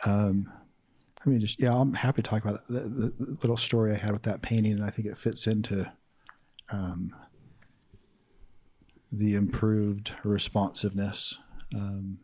[0.06, 0.52] Um,
[1.26, 3.98] I mean, just yeah, I'm happy to talk about the, the, the, little story I
[3.98, 5.92] had with that painting, and I think it fits into
[6.72, 7.14] um,
[9.12, 11.38] the improved responsiveness
[11.76, 12.20] um,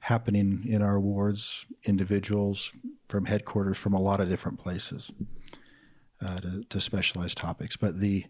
[0.00, 2.72] happening in our wards, individuals
[3.08, 5.10] from headquarters from a lot of different places
[6.24, 7.76] uh, to, to specialized topics.
[7.76, 8.24] But the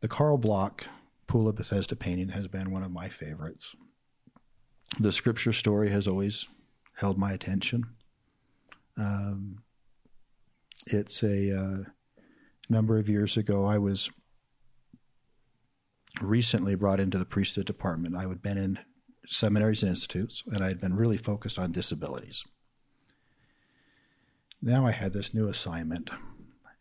[0.00, 0.86] the Carl Bloch
[1.26, 3.74] Pool of Bethesda painting has been one of my favorites.
[5.00, 6.46] The scripture story has always
[6.96, 7.84] held my attention.
[8.98, 9.62] Um,
[10.86, 11.84] it's a uh,
[12.68, 14.10] a number of years ago, I was
[16.20, 18.16] recently brought into the priesthood department.
[18.16, 18.78] I had been in
[19.28, 22.44] seminaries and institutes, and I had been really focused on disabilities.
[24.62, 26.10] Now I had this new assignment,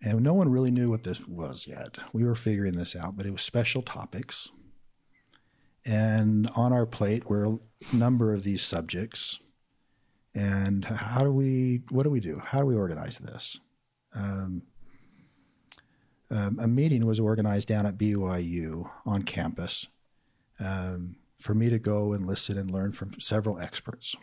[0.01, 1.97] and no one really knew what this was yet.
[2.13, 4.49] We were figuring this out, but it was special topics.
[5.85, 9.39] And on our plate were a number of these subjects.
[10.33, 12.39] And how do we, what do we do?
[12.43, 13.59] How do we organize this?
[14.15, 14.63] Um,
[16.33, 19.85] um, a meeting was organized down at BYU on campus
[20.59, 24.15] um, for me to go and listen and learn from several experts.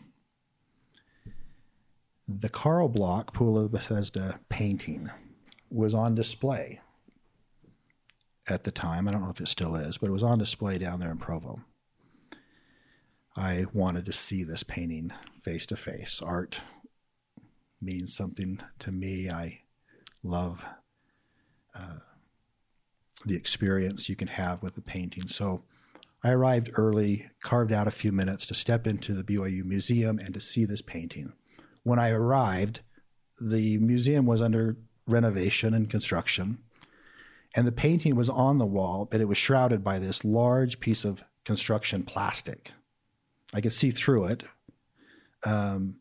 [2.26, 5.08] The Carl Bloch Pool of Bethesda painting
[5.70, 6.80] was on display
[8.48, 9.06] at the time.
[9.06, 11.18] I don't know if it still is, but it was on display down there in
[11.18, 11.60] Provo.
[13.36, 15.12] I wanted to see this painting
[15.44, 16.20] face to face.
[16.24, 16.60] Art
[17.80, 19.30] means something to me.
[19.30, 19.60] I
[20.24, 20.64] love
[21.74, 21.98] uh,
[23.24, 25.28] the experience you can have with the painting.
[25.28, 25.62] So
[26.22, 30.34] I arrived early, carved out a few minutes to step into the BYU Museum and
[30.34, 31.32] to see this painting.
[31.82, 32.80] When I arrived,
[33.40, 36.58] the museum was under renovation and construction,
[37.56, 41.04] and the painting was on the wall, but it was shrouded by this large piece
[41.04, 42.72] of construction plastic.
[43.52, 44.44] I could see through it.
[45.44, 45.99] Um,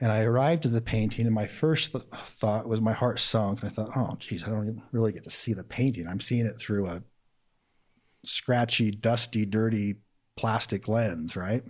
[0.00, 3.60] and I arrived at the painting, and my first th- thought was my heart sunk.
[3.60, 6.06] And I thought, oh, geez, I don't really get to see the painting.
[6.06, 7.02] I'm seeing it through a
[8.24, 9.96] scratchy, dusty, dirty
[10.36, 11.64] plastic lens, right?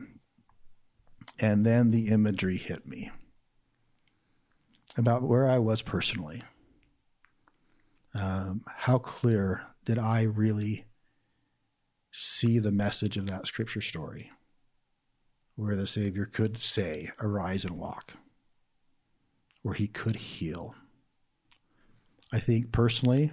[1.38, 3.10] And then the imagery hit me
[4.96, 6.42] about where I was personally.
[8.14, 10.86] Um, how clear did I really
[12.12, 14.30] see the message of that scripture story?
[15.58, 18.12] Where the Savior could say, Arise and walk,
[19.62, 20.76] where he could heal.
[22.32, 23.32] I think personally,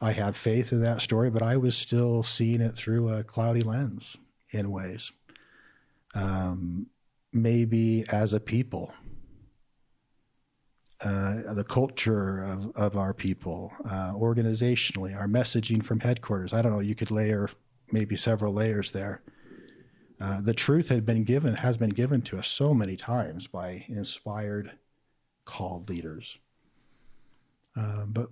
[0.00, 3.60] I had faith in that story, but I was still seeing it through a cloudy
[3.60, 4.16] lens
[4.50, 5.12] in ways.
[6.14, 6.86] Um,
[7.34, 8.94] maybe as a people,
[11.02, 16.54] uh, the culture of, of our people, uh, organizationally, our messaging from headquarters.
[16.54, 17.50] I don't know, you could layer
[17.92, 19.20] maybe several layers there.
[20.20, 23.84] Uh, the truth had been given, has been given to us so many times by
[23.88, 24.72] inspired,
[25.44, 26.38] called leaders.
[27.76, 28.30] Uh, but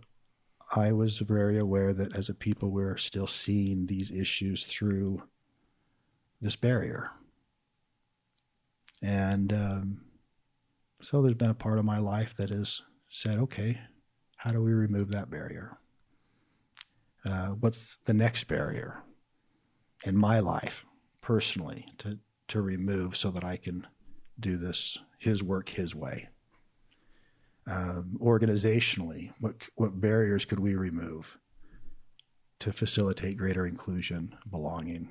[0.74, 5.22] I was very aware that as a people, we're still seeing these issues through
[6.40, 7.10] this barrier.
[9.02, 10.00] And um,
[11.02, 12.80] so there's been a part of my life that has
[13.10, 13.78] said, okay,
[14.38, 15.78] how do we remove that barrier?
[17.24, 19.02] Uh, what's the next barrier
[20.04, 20.86] in my life?
[21.24, 23.86] Personally to to remove so that I can
[24.38, 26.28] do this his work his way.
[27.66, 31.38] Um, organizationally, what what barriers could we remove
[32.58, 35.08] to facilitate greater inclusion, belonging,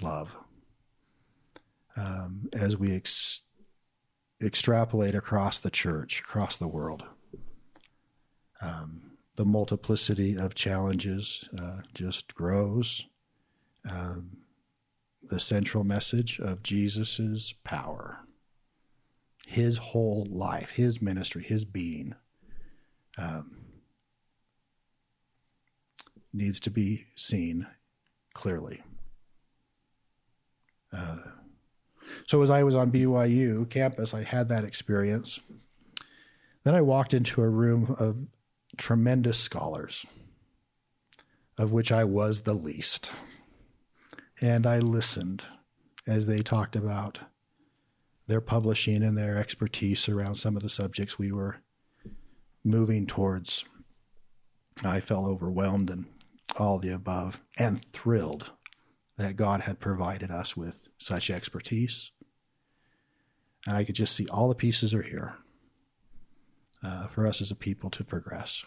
[0.00, 0.36] love?
[1.96, 3.42] Um, as we ex-
[4.40, 7.02] extrapolate across the church, across the world,
[8.62, 13.06] um, the multiplicity of challenges uh, just grows.
[13.90, 14.39] Um,
[15.30, 18.18] the central message of Jesus's power,
[19.46, 22.16] his whole life, his ministry, his being,
[23.16, 23.56] um,
[26.32, 27.66] needs to be seen
[28.34, 28.82] clearly.
[30.92, 31.18] Uh,
[32.26, 35.40] so as I was on BYU campus, I had that experience.
[36.64, 38.16] Then I walked into a room of
[38.76, 40.04] tremendous scholars,
[41.56, 43.12] of which I was the least
[44.40, 45.44] and I listened
[46.06, 47.20] as they talked about
[48.26, 51.56] their publishing and their expertise around some of the subjects we were
[52.64, 53.64] moving towards.
[54.84, 56.06] I felt overwhelmed and
[56.56, 58.52] all the above and thrilled
[59.18, 62.12] that God had provided us with such expertise.
[63.66, 65.34] And I could just see all the pieces are here
[66.82, 68.64] uh, for us as a people to progress.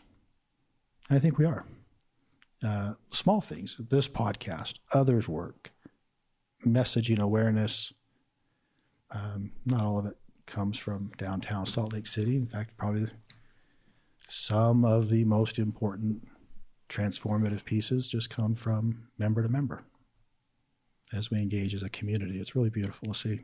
[1.09, 1.65] And I think we are
[2.63, 5.71] uh, small things, this podcast, others' work,
[6.65, 7.93] messaging awareness.
[9.11, 12.35] Um, not all of it comes from downtown Salt Lake City.
[12.35, 13.05] In fact, probably
[14.27, 16.27] some of the most important
[16.89, 19.83] transformative pieces just come from member to member
[21.11, 22.39] as we engage as a community.
[22.39, 23.41] It's really beautiful to see.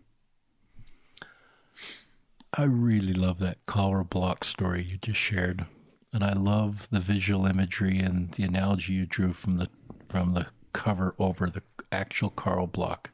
[2.57, 5.67] I really love that Carl Bloch story you just shared
[6.13, 9.69] and I love the visual imagery and the analogy you drew from the
[10.07, 11.61] from the cover over the
[11.91, 13.11] actual Carl Bloch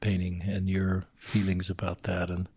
[0.00, 2.30] painting and your feelings about that.
[2.30, 2.48] And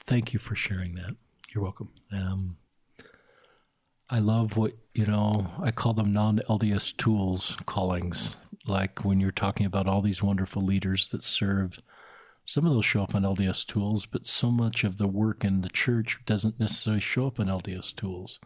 [0.00, 1.16] thank you for sharing that.
[1.52, 1.90] You're welcome.
[2.12, 2.56] Um,
[4.10, 8.36] I love what, you know, I call them non LDS tools callings.
[8.66, 11.80] Like when you're talking about all these wonderful leaders that serve,
[12.48, 15.60] some of those show up on LDS tools, but so much of the work in
[15.60, 18.40] the church doesn't necessarily show up in LDS tools.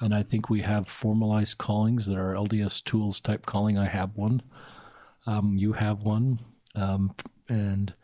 [0.00, 3.78] And I think we have formalized callings that are LDS tools type calling.
[3.78, 4.42] I have one.
[5.24, 6.40] Um, you have one.
[6.74, 7.14] Um,
[7.48, 7.94] and,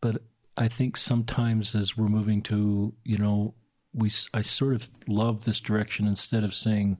[0.00, 0.22] but
[0.56, 3.52] I think sometimes as we're moving to, you know,
[3.92, 6.98] we I sort of love this direction instead of saying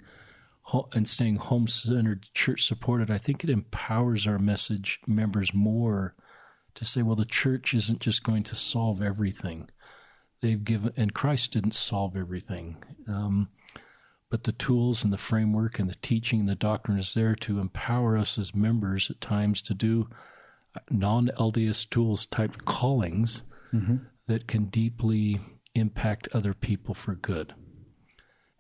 [0.93, 3.11] and staying home centered, church supported.
[3.11, 6.15] I think it empowers our message members more
[6.77, 9.69] to say, well, the church isn't just going to solve everything.
[10.41, 12.83] They've given, and Christ didn't solve everything.
[13.09, 13.49] Um,
[14.31, 17.61] but the tools and the framework and the teaching and the doctrine is there to
[17.61, 20.09] empower us as members at times to do
[20.91, 23.97] non LDS tools type callings mm-hmm.
[24.27, 25.41] that can deeply
[25.75, 27.55] impact other people for good.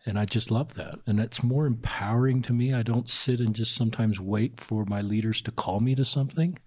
[0.07, 1.01] And I just love that.
[1.07, 2.73] And it's more empowering to me.
[2.73, 6.59] I don't sit and just sometimes wait for my leaders to call me to something.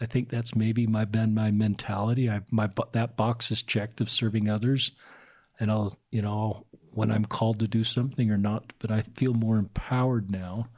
[0.00, 2.30] I think that's maybe my been my mentality.
[2.30, 4.92] I my that box is checked of serving others,
[5.58, 8.72] and I'll you know when I'm called to do something or not.
[8.78, 10.68] But I feel more empowered now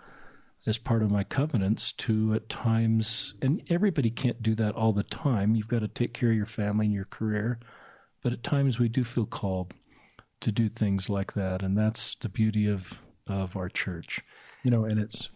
[0.67, 5.03] as part of my covenants to at times, and everybody can't do that all the
[5.03, 5.55] time.
[5.55, 7.59] You've got to take care of your family and your career,
[8.23, 9.75] but at times we do feel called
[10.41, 14.21] to do things like that, and that's the beauty of of our church.
[14.65, 15.29] You know, and it's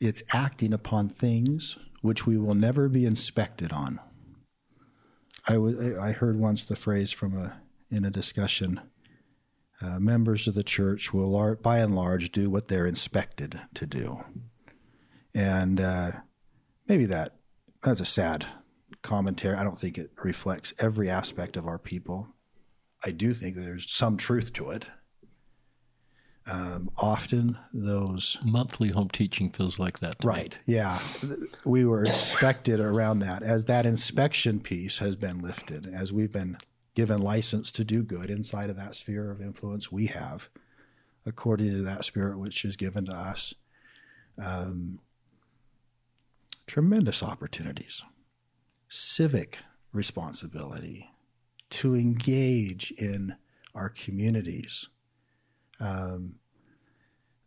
[0.00, 3.98] it's acting upon things which we will never be inspected on.
[5.48, 7.60] I, w- I heard once the phrase from a
[7.90, 8.80] in a discussion
[9.82, 13.86] uh, members of the church will, lar- by and large, do what they're inspected to
[13.86, 14.22] do,
[15.34, 16.12] and uh,
[16.86, 17.36] maybe that
[17.82, 18.46] that's a sad
[19.02, 19.56] commentary.
[19.56, 22.28] I don't think it reflects every aspect of our people.
[23.04, 24.90] I do think there's some truth to it.
[26.44, 30.16] Um, often those monthly home teaching feels like that.
[30.24, 30.58] Right.
[30.66, 30.74] Me.
[30.74, 30.98] Yeah.
[31.64, 36.58] We were inspected around that as that inspection piece has been lifted, as we've been
[36.94, 40.48] given license to do good inside of that sphere of influence we have,
[41.24, 43.54] according to that spirit which is given to us.
[44.42, 44.98] Um,
[46.66, 48.02] tremendous opportunities,
[48.88, 49.58] civic
[49.92, 51.10] responsibility
[51.70, 53.36] to engage in
[53.74, 54.88] our communities.
[55.82, 56.36] Um,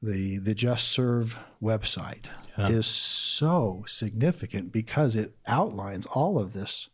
[0.02, 2.26] the the Just Serve website
[2.58, 2.68] yeah.
[2.68, 6.90] is so significant because it outlines all of this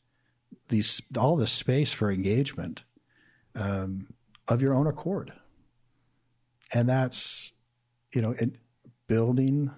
[0.70, 2.84] these all this space for engagement
[3.56, 4.08] um,
[4.48, 5.34] of your own accord,
[6.74, 7.52] and that's
[8.14, 8.56] you know it,
[9.08, 9.72] building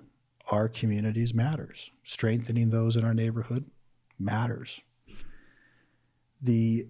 [0.52, 1.92] our communities matters.
[2.04, 3.66] Strengthening those in our neighborhood
[4.20, 4.82] matters.
[6.42, 6.88] The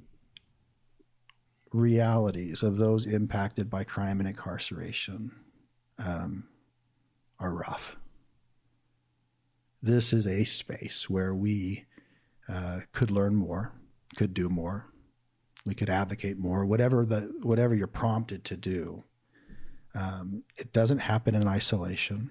[1.74, 5.32] realities of those impacted by crime and incarceration
[6.00, 6.46] um,
[7.40, 7.98] are rough.
[9.82, 11.86] This is a space where we
[12.48, 13.74] uh, could learn more
[14.16, 14.88] could do more.
[15.66, 16.66] We could advocate more.
[16.66, 19.04] Whatever the whatever you're prompted to do,
[19.96, 22.30] um, it doesn't happen in isolation,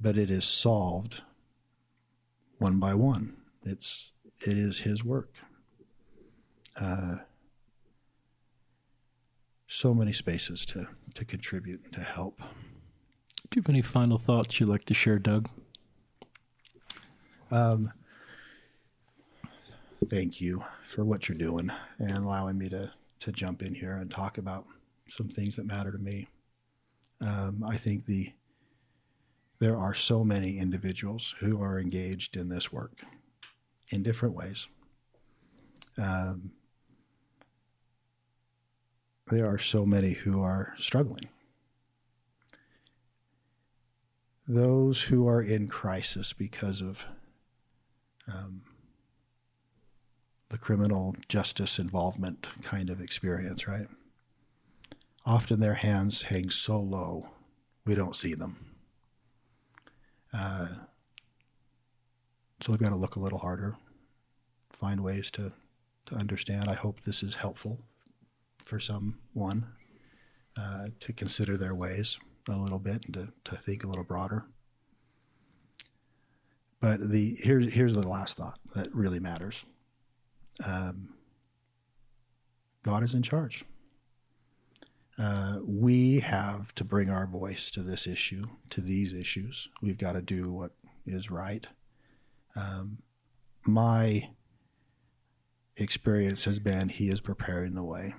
[0.00, 1.22] but it is solved
[2.58, 3.36] one by one.
[3.64, 5.32] It's it is His work.
[6.80, 7.16] Uh,
[9.66, 12.38] so many spaces to to contribute and to help.
[12.38, 15.48] Do you have any final thoughts you'd like to share, Doug?
[17.50, 17.92] Um,
[20.10, 22.90] thank you for what you're doing and allowing me to
[23.20, 24.66] to jump in here and talk about
[25.08, 26.28] some things that matter to me.
[27.20, 28.32] Um, I think the
[29.60, 33.02] there are so many individuals who are engaged in this work
[33.90, 34.68] in different ways.
[35.96, 36.50] Um,
[39.28, 41.28] there are so many who are struggling.
[44.46, 47.06] Those who are in crisis because of
[48.30, 48.62] um,
[50.50, 53.88] the criminal justice involvement kind of experience, right?
[55.24, 57.30] Often their hands hang so low,
[57.86, 58.56] we don't see them.
[60.34, 60.68] Uh,
[62.60, 63.76] so we've got to look a little harder,
[64.68, 65.52] find ways to,
[66.06, 66.68] to understand.
[66.68, 67.78] I hope this is helpful
[68.64, 69.66] for someone
[70.58, 72.18] uh, to consider their ways
[72.48, 74.46] a little bit and to, to think a little broader.
[76.80, 79.64] But the here's here's the last thought that really matters
[80.64, 81.14] um,
[82.82, 83.64] God is in charge.
[85.16, 89.68] Uh, we have to bring our voice to this issue, to these issues.
[89.80, 90.72] We've got to do what
[91.06, 91.66] is right.
[92.56, 92.98] Um,
[93.64, 94.28] my
[95.76, 98.14] experience has been He is preparing the way.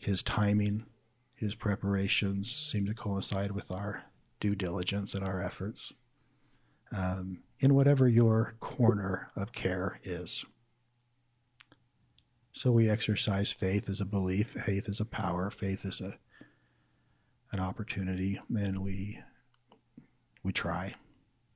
[0.00, 0.86] His timing,
[1.34, 4.04] his preparations seem to coincide with our
[4.40, 5.92] due diligence and our efforts
[6.96, 10.44] um, in whatever your corner of care is.
[12.52, 16.16] So we exercise faith as a belief, faith as a power, faith as a
[17.52, 19.20] an opportunity, and we
[20.42, 20.94] we try,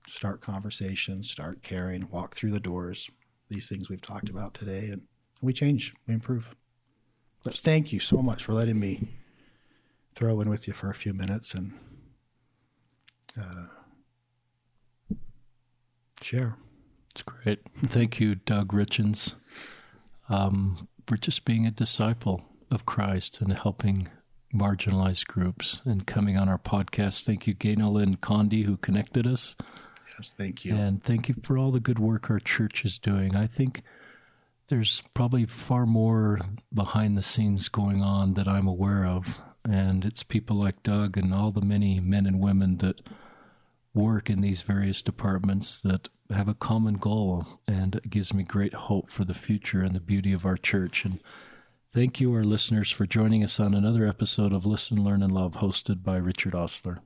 [0.06, 3.10] start conversations, start caring, walk through the doors.
[3.48, 5.02] These things we've talked about today, and
[5.40, 6.54] we change, we improve.
[7.42, 9.08] But thank you so much for letting me
[10.14, 11.72] throw in with you for a few minutes and
[13.40, 13.66] uh,
[16.20, 16.56] share.
[17.12, 17.60] It's great.
[17.86, 19.34] Thank you, Doug Richens,
[20.28, 24.08] um, for just being a disciple of Christ and helping
[24.54, 27.24] marginalized groups and coming on our podcast.
[27.24, 29.56] Thank you, Gaynell and Condi, who connected us.
[30.18, 30.74] Yes, thank you.
[30.74, 33.36] And thank you for all the good work our church is doing.
[33.36, 33.82] I think
[34.70, 36.40] there's probably far more
[36.72, 39.40] behind the scenes going on that I'm aware of.
[39.64, 43.02] And it's people like Doug and all the many men and women that
[43.92, 47.46] work in these various departments that have a common goal.
[47.66, 51.04] And it gives me great hope for the future and the beauty of our church.
[51.04, 51.20] And
[51.92, 55.56] thank you, our listeners, for joining us on another episode of Listen, Learn, and Love,
[55.56, 57.00] hosted by Richard Ostler.